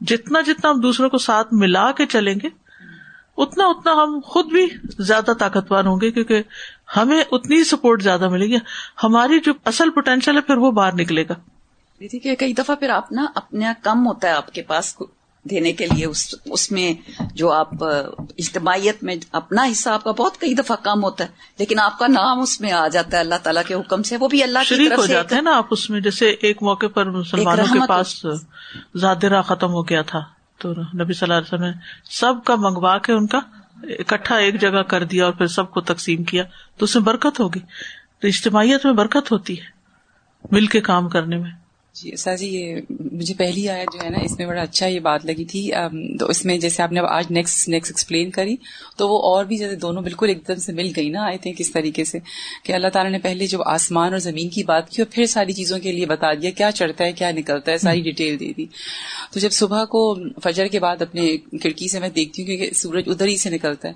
جتنا 0.00 0.40
جتنا 0.40 0.70
ہم 0.70 0.80
دوسروں 0.80 1.10
کو 1.10 1.18
ساتھ 1.18 1.48
ملا 1.52 1.92
کے 1.92 2.06
چلیں 2.06 2.34
گے، 2.42 2.48
اتنا 3.36 3.64
اتنا 3.66 3.92
ہم 3.92 4.20
خود 4.24 4.46
بھی 4.46 4.66
زیادہ 4.98 5.30
طاقتور 5.38 5.84
ہوں 5.84 6.00
گے، 6.00 6.10
کیونکہ 6.10 6.42
ہمیں 6.96 7.24
اتنی 7.30 7.64
سپورٹ 7.64 8.02
زیادہ 8.02 8.28
ملے 8.28 8.46
گی۔ 8.46 8.56
ہماری 9.04 9.40
جو 9.40 9.52
اصل 9.64 9.90
پوٹینشیل 9.90 10.36
ہے، 10.36 10.40
پھر 10.40 10.56
وہ 10.56 10.70
باہر 10.70 10.94
نکلے 10.94 11.22
گا۔ 11.22 11.34
کہ 12.22 12.36
کئی 12.36 12.52
دفعہ 12.52 12.74
پھر 12.76 12.90
آپ 12.90 13.12
نا 13.12 13.26
اپنا 13.34 13.72
کم 13.82 14.06
ہوتا 14.06 14.28
ہے 14.28 14.32
آپ 14.32 14.54
کے 14.54 14.62
پاس 14.62 14.94
دینے 15.50 15.72
کے 15.72 15.86
لیے 15.86 16.06
اس 16.06 16.34
اس 16.44 16.72
میں 16.72 16.94
جو 17.34 17.52
آپ 17.52 17.84
اجتماعیت 18.38 19.02
میں 19.02 19.16
اپنا 19.32 19.66
حصہ 19.72 19.90
آپ 19.90 20.04
کا 20.04 20.10
بہت 20.10 20.38
کئی 20.38 20.54
دفعہ 20.54 20.76
کم 20.82 21.04
ہوتا 21.04 21.24
ہے 21.24 21.28
لیکن 21.58 21.78
آپ 21.78 21.98
کا 21.98 22.06
نام 22.06 22.40
اس 22.40 22.60
میں 22.60 22.72
آ 22.72 22.88
جاتا 22.88 23.16
ہے 23.16 23.22
اللہ 23.22 23.34
تعالیٰ 23.42 23.62
کے 23.66 23.74
حکم 23.74 24.02
سے 24.02 24.16
وہ 24.16 24.28
بھی 24.28 24.42
اللہ 24.42 24.58
شریک 24.64 24.92
ہو 24.96 25.06
جاتے 25.06 25.34
ہیں 25.34 25.42
نا 25.42 25.56
آپ 25.56 25.66
اس 25.70 25.90
میں 25.90 26.00
جیسے 26.00 26.30
ایک 26.30 26.62
موقع 26.62 26.86
پر 26.86 27.10
مسلمانوں 27.10 27.66
کے 27.72 27.78
پاس 27.88 28.26
زیادہ 28.94 29.42
ختم 29.46 29.70
ہو 29.70 29.88
گیا 29.88 30.02
تھا 30.02 30.20
تو 30.58 30.72
نبی 30.72 31.12
صلی 31.12 31.32
اللہ 31.32 31.34
علیہ 31.34 31.54
وسلم 31.54 31.64
نے 31.64 31.72
سب 32.04 32.34
کا 32.44 32.54
منگوا 32.54 32.98
کے 32.98 33.12
ان 33.12 33.26
کا 33.26 33.38
اکٹھا 33.82 34.36
ایک 34.36 34.60
جگہ 34.60 34.82
کر 34.82 35.04
دیا 35.04 35.24
اور 35.24 35.32
پھر 35.32 35.46
سب 35.46 35.70
کو 35.70 35.80
تقسیم 35.80 36.24
کیا 36.24 36.42
تو 36.76 36.84
اس 36.84 36.94
میں 36.96 37.04
برکت 37.04 37.40
ہوگی۔ 37.40 37.60
تو 38.20 38.26
اجتماعیت 38.26 38.84
میں 38.84 38.92
برکت 38.92 39.32
ہوتی 39.32 39.60
ہے 39.60 39.66
مل 40.50 40.66
کے 40.66 40.80
کام 40.80 41.08
کرنے 41.08 41.36
میں۔ 41.36 41.50
جی 41.98 42.16
سر 42.16 42.40
یہ 42.40 42.74
مجھے 43.12 43.34
پہلی 43.34 43.68
آیا 43.68 43.84
جو 43.84 43.98
ہے 44.04 44.08
نا 44.10 44.18
اس 44.18 44.38
میں 44.38 44.46
بڑا 44.46 44.62
اچھا 44.62 44.86
یہ 44.86 45.00
بات 45.00 45.24
لگی 45.26 45.44
تھی۔ 45.44 45.70
تو 46.18 46.26
اس 46.26 46.44
میں 46.44 46.58
جیسے 46.58 46.82
آپ 46.82 46.92
نے 46.92 47.00
آج 47.08 47.26
نیکسٹ 47.30 47.68
نیکسٹ 47.68 47.90
ایکسپلین 47.90 48.30
کری 48.30 48.56
تو 48.96 49.08
وہ 49.08 49.18
اور 49.22 49.44
بھی 49.44 49.56
جیسے 49.56 49.76
دونوں 49.76 50.02
بالکل 50.02 50.28
ایک 50.28 50.46
دم 50.48 50.54
سے 50.54 50.72
مل 50.72 50.90
گئی 50.96 51.08
نا 51.08 51.24
آئی 51.24 51.38
تھنک 51.38 51.56
اس 51.58 51.70
طریقے 51.72 52.04
سے 52.04 52.18
کہ 52.62 52.72
اللہ 52.72 52.88
تعالیٰ 52.88 53.12
نے 53.12 53.18
پہلے 53.18 53.46
جو 53.46 53.62
آسمان 53.62 54.12
اور 54.12 54.18
زمین 54.18 54.48
کی 54.48 54.64
بات 54.64 54.90
کی 54.90 55.02
اور 55.02 55.12
پھر 55.12 55.26
ساری 55.26 55.52
چیزوں 55.52 55.78
کے 55.78 55.92
لیے 55.92 56.06
بتا 56.06 56.32
دیا 56.34 56.50
کیا 56.50 56.72
چڑھتا 56.72 57.04
ہے 57.04 57.12
کیا 57.12 57.30
نکلتا 57.30 57.72
ہے 57.72 57.78
ساری 57.78 58.00
ڈیٹیل 58.00 58.40
دے 58.40 58.52
دی۔ 58.56 58.66
تو 59.32 59.40
جب 59.40 59.52
صبح 59.52 59.84
کو 59.84 60.02
فجر 60.44 60.66
کے 60.66 60.80
بعد 60.80 61.02
اپنے 61.02 61.36
کھڑکی 61.58 61.88
سے 61.88 62.00
میں 62.00 62.08
دیکھتی 62.08 62.42
ہوں 62.42 62.46
کیونکہ 62.46 62.74
سورج 62.74 63.04
ادھر 63.06 63.26
ہی 63.26 63.36
سے 63.36 63.50
نکلتا 63.50 63.88
ہے 63.88 63.94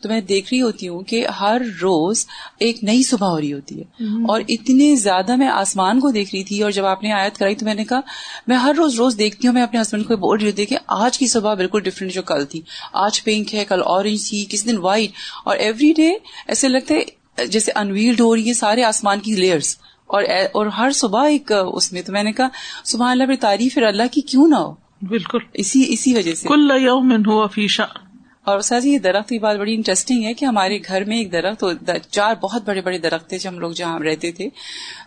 تو 0.00 0.08
میں 0.08 0.20
دیکھ 0.20 0.54
رہی 0.54 0.62
ہوتی 0.62 0.88
ہوں 0.88 1.00
کہ 1.00 1.26
ہر 1.26 1.62
روز 1.82 2.26
ایک 2.58 2.84
نئی 2.84 3.02
صبح 3.02 3.26
ہو 3.26 3.40
رہی 3.40 3.52
ہوتی 3.52 3.78
ہے۔ 3.78 3.84
اور 4.28 4.40
اتنے 4.48 4.96
زیادہ 4.96 5.36
میں 5.36 5.48
آسمان 5.48 6.00
کو 6.00 6.10
دیکھ 6.10 6.34
رہی 6.34 6.44
تھی 6.44 6.62
اور 6.62 6.70
جب 6.70 6.84
آپ 6.84 7.02
نے 7.02 7.12
آیت 7.12 7.38
کرائی 7.38 7.54
تو 7.54 7.64
میں 7.64 7.74
نے 7.74 7.84
کہا 7.84 8.00
میں 8.46 8.56
ہر 8.56 8.74
روز 8.76 8.94
روز 8.94 9.18
دیکھتی 9.18 9.46
ہوں 9.46 9.54
میں 9.54 9.62
اپنے 9.62 9.80
ہسبینڈ 9.80 10.06
کو 10.06 10.16
بول 10.16 10.38
رہی 10.38 10.46
ہوتی 10.46 10.66
کہ 10.66 10.78
آج 10.86 11.18
کی 11.18 11.26
صبح 11.26 11.54
بالکل 11.54 11.80
ڈفرینٹ 11.80 12.12
جو 12.12 12.22
کل 12.22 12.44
تھی۔ 12.44 12.60
آج 12.92 13.24
پنک 13.24 13.54
ہے 13.54 13.64
کل 13.64 13.82
اورنج 13.84 14.30
تھی 14.30 14.46
کس 14.48 14.64
دن 14.66 14.76
وائٹ 14.78 15.10
اور 15.44 15.56
ایوری 15.56 15.92
ڈے 15.92 16.10
ایسے 16.48 16.68
لگتا 16.68 16.94
ہے 16.94 17.20
جیسے 17.46 17.72
انویلڈ 17.74 18.20
ہو 18.20 18.36
رہی 18.36 18.48
ہے 18.48 18.54
سارے 18.54 18.84
آسمان 18.84 19.20
کی 19.20 19.34
لیئرس 19.34 19.76
اور 20.06 20.22
اور 20.52 20.66
ہر 20.66 20.90
صبح 20.90 21.28
ایک 21.28 21.52
اس 21.72 21.92
میں 21.92 22.02
تو 22.02 22.12
میں 22.12 22.22
نے 22.22 22.32
کہا 22.32 22.48
صبح 22.84 23.10
اللہ 23.10 23.24
پھر 23.24 23.34
تعریف 23.40 23.78
اللہ 23.78 24.02
کی 24.12 24.20
کیوں 24.20 24.48
نہ 24.48 24.54
ہو؟ 24.54 24.74
بالکل۔ 25.02 25.38
اسی 25.54 25.84
اسی 25.88 26.14
وجہ 26.14 26.34
سے۔ 26.34 26.48
کل 26.48 26.70
یوم 26.80 27.12
ہوا 27.26 27.46
فیشا 27.46 27.84
اور 28.44 28.60
سر 28.60 28.80
یہ 28.82 28.98
درخت 28.98 29.28
کی 29.28 29.38
بات 29.38 29.56
بڑی 29.56 29.74
انٹرسٹنگ 29.74 30.24
ہے 30.24 30.34
کہ 30.34 30.44
ہمارے 30.44 30.78
گھر 30.88 31.04
میں 31.04 31.18
ایک 31.18 31.32
درخت، 31.32 31.64
چار 32.10 32.34
بہت 32.40 32.62
بڑے 32.64 32.80
بڑے 32.80 32.98
درخت 32.98 33.28
تھے 33.28 33.38
جب 33.38 33.50
ہم 33.50 33.58
لوگ 33.58 33.72
جہاں 33.72 33.98
رہتے 33.98 34.32
تھے۔ 34.32 34.48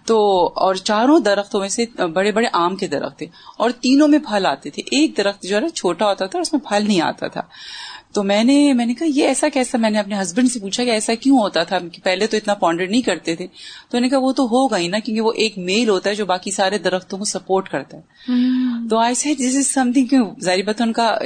تو، 0.05 0.47
اور 0.55 0.75
چاروں 0.75 1.19
درختوں 1.19 1.59
میں 1.59 1.69
سے 1.69 1.85
بڑے 2.13 2.31
بڑے 2.31 2.47
آم 2.53 2.75
کے 2.75 2.87
درخت 2.87 3.17
تھے۔ 3.17 3.25
اور 3.57 3.69
تینوں 3.69 4.07
میں 4.07 4.19
پھل 4.19 4.45
آتے 4.45 4.69
تھے۔ 4.69 4.81
ایک 4.85 5.17
درخت 5.17 5.43
جو 5.43 5.55
ہے 5.55 5.61
نا، 5.61 5.69
چھوٹا 5.69 6.05
ہوتا 6.05 6.25
تھا 6.25 6.39
اس 6.39 6.53
میں 6.53 6.69
پھل 6.69 6.87
نہیں 6.87 7.01
آتا 7.01 7.27
تھا۔ 7.27 7.41
تو 8.13 8.23
میں 8.23 8.43
نے 8.43 8.73
میں 8.73 8.85
نے 8.85 8.93
کہا 8.93 9.07
یہ 9.15 9.27
ایسا 9.27 9.49
کیسا؟ 9.49 9.77
میں 9.77 9.89
نے 9.89 9.99
اپنے 9.99 10.21
ہسبینڈ 10.21 10.51
سے 10.51 10.59
پوچھا 10.59 10.83
کہ 10.83 10.89
ایسا 10.89 11.15
کیوں 11.15 11.39
ہوتا 11.39 11.63
تھا؟ 11.63 11.79
کہ 11.79 12.01
پہلے 12.03 12.27
تو 12.27 12.37
اتنا 12.37 12.53
پونڈر 12.53 12.87
نہیں 12.87 13.01
کرتے 13.01 13.35
تھے۔ 13.35 13.47
تو 13.89 13.99
نے 13.99 14.09
کہا 14.09 14.17
وہ 14.17 14.31
تو 14.31 14.43
ہوگا 14.43 14.77
ہی 14.77 14.87
نا 14.87 14.99
کیونکہ 14.99 15.21
وہ 15.21 15.31
ایک 15.33 15.57
میل 15.57 15.89
ہوتا 15.89 16.09
ہے 16.09 16.15
جو 16.15 16.25
باقی 16.25 16.51
سارے 16.51 16.77
درختوں 16.77 17.17
کو 17.17 17.25
سپورٹ 17.25 17.69
کرتا 17.69 17.97
ہے۔ 17.97 18.01
تو 18.89 18.97
آئی 18.97 19.15
سی 19.15 19.35
دس 19.35 19.55
از 19.55 19.67
سم 19.67 19.91
تھنگ 19.93 20.15
ظاہر 20.43 20.63
بات 20.63 20.81
ان 20.81 20.93
کا 20.93 21.17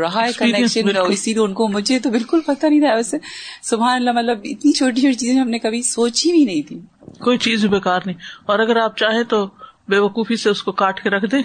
رہا 0.00 0.26
ہے 0.26 0.32
کنیکشن 0.38 0.88
اسی 1.08 1.32
لیے 1.32 1.42
ان 1.42 1.52
کو 1.52 1.68
مجھے 1.68 1.98
تو 1.98 2.10
بالکل 2.10 2.40
پتا 2.46 2.68
نہیں 2.68 2.80
تھا۔ 2.80 2.94
ویسے 2.94 3.16
سبحان 3.62 3.96
اللہ 3.96 4.12
مطلب 4.12 4.38
اتنی 4.44 4.72
چھوٹی 4.72 5.00
چھوٹی 5.00 5.14
چیزیں 5.14 5.40
ہم 5.40 5.50
نے 5.50 5.58
کبھی 5.58 5.82
سوچی 5.82 6.32
بھی 6.32 6.44
نہیں 6.44 6.62
تھی۔ 6.62 6.80
کوئی 7.18 7.38
چیز 7.38 7.66
بیکار 7.66 8.00
نہیں۔ 8.06 8.16
اور 8.46 8.58
اگر 8.58 8.76
آپ 8.76 8.96
چاہیں 8.96 9.22
تو 9.22 9.46
بے 9.88 9.98
وقوفی 9.98 10.36
سے 10.36 10.50
اس 10.50 10.62
کو 10.62 10.72
کاٹ 10.72 11.02
کے 11.02 11.10
رکھ 11.10 11.24
دیں۔ 11.30 11.42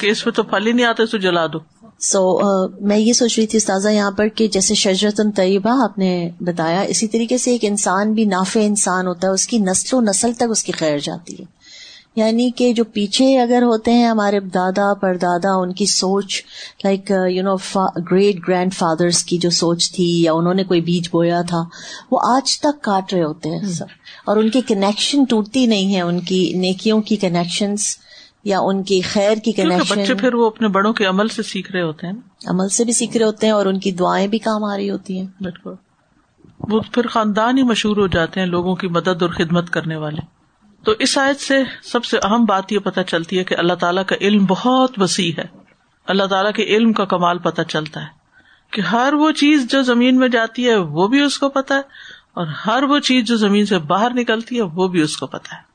کہ 0.00 0.06
اس 0.06 0.26
میں 0.26 0.34
تو 0.34 0.42
پھل 0.42 0.66
ہی 0.66 0.72
نہیں 0.72 0.86
آتے 0.86 1.06
تو 1.06 1.18
جلا 1.18 1.46
دو۔ 1.46 1.58
سو 2.00 2.38
so, 2.38 2.44
uh, 2.44 2.80
میں 2.80 2.98
یہ 2.98 3.12
سوچ 3.12 3.38
رہی 3.38 3.46
تھی 3.46 3.56
استاذہ 3.56 3.88
یہاں 3.88 4.10
پر 4.10 4.28
کہ 4.28 4.48
جیسے 4.48 4.74
شجرت 4.74 5.20
طیبہ 5.36 5.84
آپ 5.84 5.98
نے 5.98 6.30
بتایا 6.40 6.80
اسی 6.80 7.08
طریقے 7.08 7.38
سے 7.38 7.50
ایک 7.50 7.64
انسان 7.64 8.12
بھی 8.12 8.24
نافع 8.24 8.60
انسان 8.62 9.06
ہوتا 9.06 9.28
ہے 9.28 9.32
اس 9.32 9.46
کی 9.46 9.58
نسل 9.58 9.96
و 9.96 10.00
نسل 10.00 10.32
تک 10.32 10.42
اس 10.50 10.64
کی 10.64 10.72
خیر 10.72 10.98
جاتی 10.98 11.34
ہے۔ 11.40 11.44
یعنی 12.16 12.50
کہ 12.56 12.72
جو 12.72 12.84
پیچھے 12.84 13.40
اگر 13.40 13.62
ہوتے 13.62 13.92
ہیں 13.92 14.06
ہمارے 14.06 14.40
دادا 14.40 14.94
پر 14.94 15.16
دادا 15.16 15.50
ان 15.50 15.72
کی 15.72 15.86
سوچ 15.86 16.42
like 16.84 17.12
you 17.30 17.42
know 17.42 17.56
great 18.10 18.48
grandfathers 18.74 19.24
کی 19.24 19.38
جو 19.38 19.50
سوچ 19.50 19.92
تھی 19.92 20.22
یا 20.22 20.32
انہوں 20.32 20.54
نے 20.54 20.64
کوئی 20.64 20.80
بیج 20.80 21.08
بویا 21.12 21.42
تھا 21.42 21.64
وہ 22.10 22.18
آج 22.22 22.60
تک 22.60 22.82
کاٹ 22.82 23.12
رہے 23.12 23.24
ہوتے 23.24 23.48
ہیں 23.48 23.72
سر 23.72 23.84
اور 24.26 24.36
ان 24.36 24.50
کی 24.50 24.60
کنیکشن 24.60 25.24
ٹوٹتی 25.24 25.66
نہیں 25.66 25.94
ہے 25.94 26.00
ان 26.00 26.20
کی 26.20 26.52
نیکیوں 26.56 27.02
کی 27.02 27.16
کنیکشنس 27.16 27.96
یا 28.44 28.58
ان 28.60 28.82
کی 28.82 29.00
خیر 29.00 29.34
کی 29.44 29.52
کنیکشن 29.52 30.02
بچے 30.02 30.14
پھر 30.14 30.34
وہ 30.34 30.46
اپنے 30.46 30.68
بڑوں 30.68 30.92
کے 30.92 31.04
عمل 31.04 31.28
سے 31.28 31.42
سیکھ 31.42 31.72
رہے 31.72 31.82
ہوتے 31.82 32.06
ہیں 32.06 32.14
عمل 32.46 32.68
سے 32.68 32.84
بھی 32.84 32.92
سیکھ 32.92 33.16
رہے 33.16 33.26
ہوتے 33.26 33.46
ہیں 33.46 33.54
اور 33.54 33.66
ان 33.66 33.80
کی 33.80 33.92
دعائیں 33.92 34.26
بھی 34.26 34.38
کام 34.38 34.64
آ 34.64 34.76
رہی 34.76 34.90
ہوتی 34.90 35.18
ہیں۔ 35.18 35.26
بالکل۔ 35.40 35.70
وہ 36.58 36.80
پھر 36.92 37.06
خاندان 37.06 37.58
ہی 37.58 37.62
مشہور 37.62 37.96
ہو 37.96 38.06
جاتے 38.06 38.40
ہیں 38.40 38.46
لوگوں 38.46 38.74
کی 38.74 38.88
مدد 38.88 39.22
اور 39.22 39.28
خدمت 39.28 39.70
کرنے 39.70 39.96
والے۔ 39.96 40.20
تو 40.84 40.92
اس 40.98 41.18
آیت 41.18 41.40
سے 41.40 41.62
سب 41.82 42.04
سے 42.04 42.18
اہم 42.22 42.44
بات 42.44 42.72
یہ 42.72 42.78
پتہ 42.78 43.00
چلتی 43.06 43.38
ہے 43.38 43.44
کہ 43.44 43.54
اللہ 43.58 43.72
تعالیٰ 43.72 44.04
کا 44.06 44.16
علم 44.20 44.44
بہت 44.44 44.92
وسیع 44.96 45.32
ہے۔ 45.38 45.44
اللہ 46.06 46.24
تعالیٰ 46.24 46.52
کے 46.52 46.62
علم 46.62 46.92
کا 46.92 47.04
کمال 47.04 47.38
پتہ 47.38 47.62
چلتا 47.62 48.00
ہے۔ 48.02 48.24
کہ 48.70 48.80
ہر 48.80 49.14
وہ 49.14 49.30
چیز 49.30 49.70
جو 49.70 49.82
زمین 49.82 50.16
میں 50.16 50.28
جاتی 50.28 50.68
ہے 50.68 50.76
وہ 50.76 51.08
بھی 51.08 51.20
اس 51.20 51.38
کو 51.38 51.48
پتا 51.48 51.74
ہے 51.74 51.80
اور 52.34 52.46
ہر 52.46 52.82
وہ 52.82 52.98
چیز 52.98 53.24
جو 53.24 53.36
زمین 53.36 53.66
سے 53.66 53.78
باہر 53.78 54.10
نکلتی 54.14 54.56
ہے 54.56 54.62
وہ 54.62 54.88
بھی 54.88 55.00
اس 55.00 55.16
کو 55.16 55.26
پتا 55.26 55.56
ہے۔ 55.56 55.73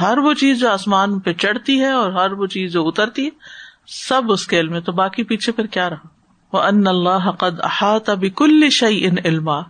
ہر 0.00 0.18
وہ 0.18 0.34
چیز 0.34 0.60
جو 0.60 0.70
آسمان 0.70 1.18
پہ 1.20 1.32
چڑھتی 1.32 1.80
ہے 1.80 1.90
اور 1.90 2.12
ہر 2.12 2.32
وہ 2.32 2.46
چیز 2.46 2.72
جو 2.72 2.88
اترتی 2.88 3.24
ہے، 3.24 3.30
سب 3.86 4.32
اس 4.32 4.46
کے 4.46 4.60
علم 4.60 4.80
تو 4.80 4.92
باقی 4.92 5.22
پیچھے 5.22 5.52
پھر 5.52 5.66
کیا 5.66 5.90
رہا؟ 5.90 6.08
وہ 6.52 6.62
ان 6.62 6.86
اللہ 6.86 7.30
قد 7.30 7.60
احاط 7.60 8.08
ابھی 8.08 8.30
کل 8.30 8.70
شعی 8.70 9.06
ان 9.06 9.16
علما۔ 9.24 9.60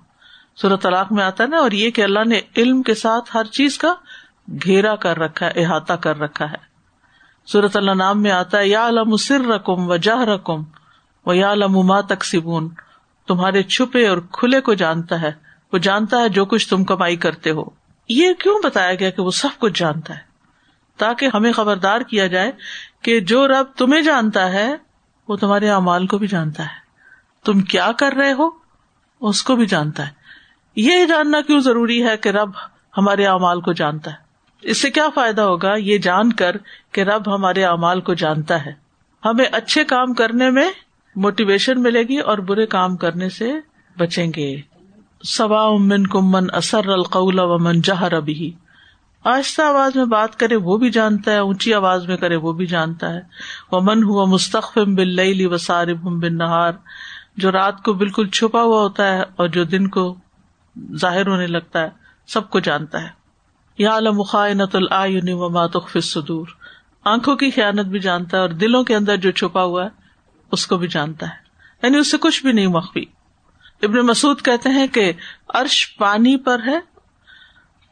صورت 0.57 0.83
طلاق 0.83 1.13
میں 1.13 1.25
آتا 1.25 1.45
ہے 1.45 1.49
نا، 1.49 1.59
اور 1.59 1.71
یہ 1.71 1.91
کہ 1.91 2.03
اللہ 2.03 2.25
نے 2.27 2.41
علم 2.57 2.83
کے 2.83 2.95
ساتھ 2.95 3.37
ہر 3.37 3.45
چیز 3.45 3.79
کا 3.79 3.95
گھیرا 4.65 4.97
کر 4.97 5.19
رکھا 5.19 5.47
ہے، 5.47 5.53
احاطہ 5.57 5.93
کر 5.93 6.19
رکھا 6.19 6.51
ہے۔ 6.51 6.57
صورت 7.47 7.77
اللہ 7.77 7.91
نام 7.91 8.23
میں 8.23 8.31
آتا 8.31 8.59
ہے 8.59 8.69
یا 8.69 8.89
علم 8.89 9.17
سر 9.17 9.41
رقم 9.41 9.91
و 9.91 9.97
جہ 9.97 10.23
رقم 10.23 10.63
و 11.27 11.35
یا 11.35 11.53
علم 11.53 12.01
تک 12.01 12.25
سبون 12.25 12.69
تمہارے 13.29 13.63
چھپے 13.63 14.09
اور 14.09 14.19
کھلے 14.33 14.61
کو 14.61 14.75
جانتا 14.75 15.21
ہے، 15.23 15.33
وہ 15.73 15.79
جانتا 15.79 16.21
ہے 16.21 16.29
جو 16.29 16.45
کچھ 16.45 16.69
تم 16.69 16.85
کمائی 16.85 17.17
کرتے 17.17 17.51
ہو۔ 17.51 17.82
یہ 18.09 18.33
کیوں 18.33 18.61
بتایا 18.65 18.95
گیا 18.95 19.11
کہ 19.11 19.23
وہ 19.23 19.31
سب 19.31 19.49
کچھ 19.59 19.81
جانتا 19.81 20.15
ہے؟ 20.15 20.21
تاکہ 20.97 21.29
ہمیں 21.35 21.53
خبردار 21.53 22.01
کیا 22.01 22.27
جائے 22.27 22.53
کہ 23.03 23.21
جو 23.21 23.49
رب 23.49 23.67
تمہیں 23.77 24.03
جانتا 24.03 24.53
ہے، 24.53 24.75
وہ 25.29 25.37
تمہارے 25.37 25.71
اعمال 25.71 26.07
کو 26.07 26.19
بھی 26.19 26.27
جانتا 26.27 26.63
ہے۔ 26.63 26.83
تم 27.45 27.61
کیا 27.61 27.93
کر 27.93 28.13
رہے 28.13 28.33
ہو؟ 28.33 28.51
اس 29.21 29.43
کو 29.43 29.57
بھی 29.57 29.67
جانتا 29.67 30.07
ہے۔ 30.07 30.13
یہ 30.77 31.07
جاننا 31.07 31.41
کیوں 31.41 31.61
ضروری 31.61 32.07
ہے 32.07 32.17
کہ 32.17 32.29
رب 32.29 32.51
ہمارے 32.97 33.27
اعمال 33.27 33.61
کو 33.61 33.73
جانتا 33.73 34.11
ہے؟ 34.11 34.17
اس 34.63 34.83
سے 34.83 34.91
کیا 34.91 35.09
فائدہ 35.15 35.43
ہوگا 35.43 35.75
یہ 35.77 35.99
جان 35.99 36.33
کر 36.33 36.57
کہ 36.93 37.01
رب 37.01 37.35
ہمارے 37.35 37.65
اعمال 37.65 38.01
کو 38.01 38.15
جانتا 38.15 38.67
ہے؟ 38.67 38.73
ہمیں 39.25 39.45
اچھے 39.53 39.85
کام 39.85 40.15
کرنے 40.15 40.51
میں 40.51 40.71
موٹیویشن 41.17 41.83
ملے 41.83 42.03
گی 42.03 42.19
اور 42.19 42.39
برے 42.39 42.67
کام 42.67 42.97
کرنے 42.97 43.29
سے 43.29 43.53
بچیں 43.99 44.33
گے۔ 44.37 44.72
سوا 45.23 45.67
امن 45.67 46.07
کو 46.07 46.21
من 46.21 46.47
اثر 46.53 46.89
القول 46.89 47.39
و 47.39 47.59
من 47.59 47.81
جہر 47.81 48.13
ابھی 48.13 48.53
آہستہ 49.25 49.63
آواز 49.63 49.97
میں 49.97 50.05
بات 50.05 50.39
کرے 50.39 50.57
وہ 50.57 50.77
بھی 50.77 50.91
جانتا 50.91 51.31
ہے، 51.31 51.39
اونچی 51.39 51.75
آواز 51.75 52.09
میں 52.09 52.17
کرے 52.17 52.37
وہ 52.37 52.53
بھی 52.53 52.67
جانتا 52.67 53.15
ہے۔ 53.15 53.21
وہ 53.73 53.81
من 53.83 54.03
ہوا 54.03 54.25
مستقفم 54.25 54.95
بن 54.95 55.09
لئی 55.09 55.47
و 55.47 55.57
سارب 55.57 56.01
بن 56.01 56.39
نہار 56.39 56.73
جو 57.37 57.53
رات 57.53 57.83
کو 57.83 57.93
بالکل 57.93 58.29
چھپا 58.29 58.63
ہوا 58.63 58.81
ہوتا 58.83 59.07
ہے 59.07 59.23
اور 59.37 59.49
جو 59.49 59.65
دن 59.65 59.89
کو 59.89 60.17
ظاہر 60.97 61.27
ہونے 61.27 61.47
لگتا 61.47 61.83
ہے، 61.83 61.89
سب 62.27 62.51
کو 62.51 62.59
جانتا 62.61 63.03
ہے۔ 63.03 63.09
یا 63.79 63.95
المخائنت 63.95 64.77
العین 64.77 65.33
و 65.33 65.49
ماتخ 65.49 65.97
صدور 66.03 66.47
آنکھوں 67.05 67.37
کی 67.37 67.51
خیانت 67.51 67.87
بھی 67.87 67.99
جانتا 67.99 68.37
ہے 68.37 68.43
اور 68.43 68.51
دلوں 68.51 68.85
کے 68.85 68.97
اندر 68.97 69.17
جو 69.17 69.31
چھپا 69.31 69.63
ہوا 69.63 69.85
ہے، 69.85 69.89
اس 70.53 70.67
کو 70.67 70.77
بھی 70.77 70.89
جانتا 70.89 71.27
ہے۔ 71.27 71.35
یعنی 71.83 71.99
اس 71.99 72.11
سے 72.11 72.17
کچھ 72.21 72.43
بھی 72.43 72.53
نہیں 72.53 72.67
مخفی۔ 72.67 73.22
ابن 73.83 73.99
مسعود 73.99 74.43
کہتے 74.43 74.69
ہیں 74.69 74.87
کہ 74.87 75.13
عرش 75.49 75.97
پانی 75.97 76.37
پر 76.37 76.61
ہے 76.67 76.77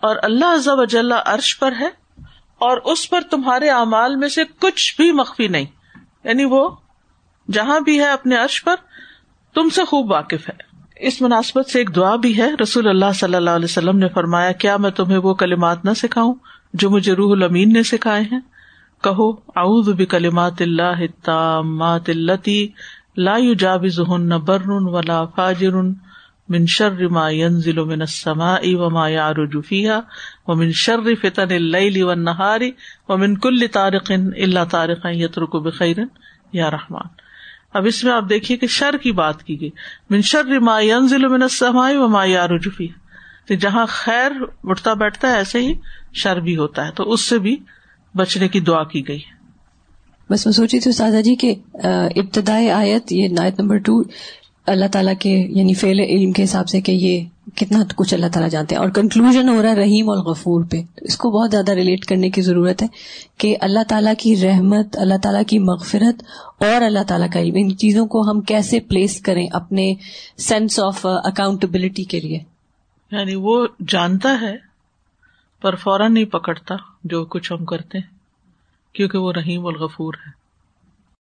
اور 0.00 0.16
اللہ 0.22 0.44
عز 0.44 0.68
و 0.68 0.84
جل 0.84 1.12
عرش 1.12 1.58
پر 1.58 1.72
ہے 1.80 1.88
اور 2.58 2.76
اس 2.84 3.10
پر 3.10 3.20
تمہارے 3.20 3.70
اعمال 3.70 4.16
میں 4.16 4.28
سے 4.28 4.42
کچھ 4.58 4.96
بھی 4.96 5.12
مخفی 5.12 5.48
نہیں۔ 5.48 5.66
یعنی 6.24 6.44
وہ 6.44 6.70
جہاں 7.52 7.80
بھی 7.80 8.00
ہے 8.00 8.10
اپنے 8.10 8.36
عرش 8.36 8.64
پر، 8.64 8.74
تم 9.54 9.68
سے 9.68 9.84
خوب 9.84 10.10
واقف 10.10 10.48
ہے۔ 10.48 10.70
اس 11.06 11.22
مناسبت 11.22 11.70
سے 11.70 11.78
ایک 11.78 11.96
دعا 11.96 12.16
بھی 12.16 12.38
ہے۔ 12.38 12.50
رسول 12.62 12.88
اللہ 12.88 13.12
صلی 13.14 13.34
اللہ 13.34 13.50
علیہ 13.50 13.64
وسلم 13.64 13.98
نے 13.98 14.08
فرمایا، 14.08 14.52
کیا 14.52 14.76
میں 14.76 14.90
تمہیں 14.90 15.18
وہ 15.18 15.34
کلمات 15.34 15.84
نہ 15.84 15.90
سکھاؤں 15.96 16.34
جو 16.74 16.90
مجھے 16.90 17.12
روح 17.12 17.32
المین 17.32 17.72
نے 17.72 17.82
سکھائے 17.82 18.22
ہیں؟ 18.32 18.40
کہو، 19.02 19.30
اعوذ 19.32 19.88
بکلمات 19.88 20.52
اللہ 20.60 20.82
التامات 20.82 22.08
اللتی 22.08 22.68
لا 23.16 23.36
يجاوزهن 23.36 24.38
بر 24.38 24.70
ولا 24.70 25.24
فاجر 25.24 25.80
من 26.48 26.66
شر 26.66 27.08
ما 27.08 27.30
ينزل 27.30 27.84
من 27.84 28.02
السماء 28.02 28.60
وما 28.64 29.08
يعرج 29.08 29.56
فيها 29.64 30.00
ومن 30.46 30.72
شر 30.72 31.14
فتن 31.22 31.50
الليل 31.50 32.02
والنهار 32.02 32.60
ومن 33.08 33.38
كل 33.38 33.66
طارق 33.72 34.12
الا 34.36 34.64
طارقا 34.64 35.10
يترك 35.10 35.56
بخير 35.56 35.96
یا 36.52 36.70
رحمان۔ 36.70 37.06
اب 37.74 37.86
اس 37.86 38.04
میں 38.04 38.12
آپ 38.12 38.24
دیکھیے 38.30 38.56
کہ 38.56 38.66
شر 38.66 38.96
کی 39.02 39.12
بات 39.12 39.42
کی 39.42 39.60
گئی۔ 39.60 39.70
من 40.10 40.22
شر 40.22 40.60
ما 40.60 40.80
ينزل 40.80 41.28
من 41.28 41.42
السماء 41.42 41.90
وما 41.94 42.24
يعرج 42.24 42.68
فيها 42.76 42.98
تو 43.46 43.54
جہاں 43.54 43.86
خیر 43.88 44.30
اٹھتا 44.64 44.94
بیٹھتا 44.94 45.28
ہے 45.28 45.34
ایسے 45.34 45.58
ہی 45.58 45.74
شر 46.12 46.36
بھی 46.36 46.56
ہوتا 46.56 46.86
ہے۔ 46.86 46.92
تو 46.92 47.12
اس 47.12 47.20
سے 47.20 47.38
بھی 47.38 47.56
بچنے 48.16 48.48
کی 48.48 48.60
دعا 48.60 48.84
کی 48.84 49.08
گئی۔ 49.08 49.18
ہے 49.18 49.39
بس 50.30 50.46
میں 50.46 50.52
سوچی 50.52 50.80
تھی 50.80 50.92
سادہ 50.92 51.20
جی 51.24 51.34
کہ 51.34 51.54
ابتدائی 52.16 52.70
آیت 52.70 53.12
یہ 53.12 53.28
آیت 53.38 53.60
نمبر 53.60 53.78
ٹو 53.78 54.02
اللہ 54.66 54.84
تعالیٰ 54.92 55.14
کے 55.18 55.30
یعنی 55.30 55.74
فعل 55.74 56.00
علم 56.00 56.32
کے 56.32 56.44
حساب 56.44 56.68
سے 56.68 56.80
کہ 56.80 56.92
یہ 56.92 57.24
کتنا 57.54 57.82
کچھ 57.96 58.14
اللہ 58.14 58.26
تعالیٰ 58.26 58.50
جانتے 58.50 58.74
ہیں 58.74 58.82
اور 58.82 58.90
کنکلوژن 58.90 59.48
ہو 59.48 59.62
رہا 59.62 59.70
ہے 59.70 59.74
رحیم 59.74 60.10
اور 60.10 60.18
غفور 60.18 60.64
پہ۔ 60.70 60.82
اس 61.00 61.16
کو 61.16 61.30
بہت 61.30 61.50
زیادہ 61.50 61.70
ریلیٹ 61.70 62.04
کرنے 62.04 62.30
کی 62.30 62.42
ضرورت 62.42 62.82
ہے 62.82 62.86
کہ 63.38 63.56
اللہ 63.60 63.78
تعالیٰ 63.88 64.12
کی 64.18 64.36
رحمت، 64.36 64.96
اللہ 64.96 65.14
تعالیٰ 65.22 65.42
کی 65.46 65.58
مغفرت 65.58 66.22
اور 66.58 66.82
اللہ 66.82 67.02
تعالیٰ 67.06 67.30
کا 67.32 67.40
علم، 67.40 67.54
ان 67.56 67.76
چیزوں 67.76 68.06
کو 68.06 68.30
ہم 68.30 68.40
کیسے 68.40 68.80
پلیس 68.80 69.20
کریں 69.20 69.46
اپنے 69.52 69.94
سینس 70.38 70.80
آف 70.80 71.06
اکاؤنٹیبلٹی 71.06 72.04
کے 72.04 72.20
لیے۔ 72.20 72.38
یعنی 73.12 73.34
وہ 73.34 73.66
جانتا 73.88 74.38
ہے 74.40 74.56
پر 75.62 75.74
فوراً 75.74 76.14
نہیں 76.14 76.24
پکڑتا 76.24 76.74
جو 77.04 77.24
کچھ 77.24 77.52
ہم 77.52 77.64
کرتے 77.64 77.98
ہیں۔ 77.98 78.19
کیونکہ 78.92 79.18
وہ 79.18 79.32
رحیم 79.32 79.66
الغفور 79.66 80.14
ہے۔ 80.14 80.39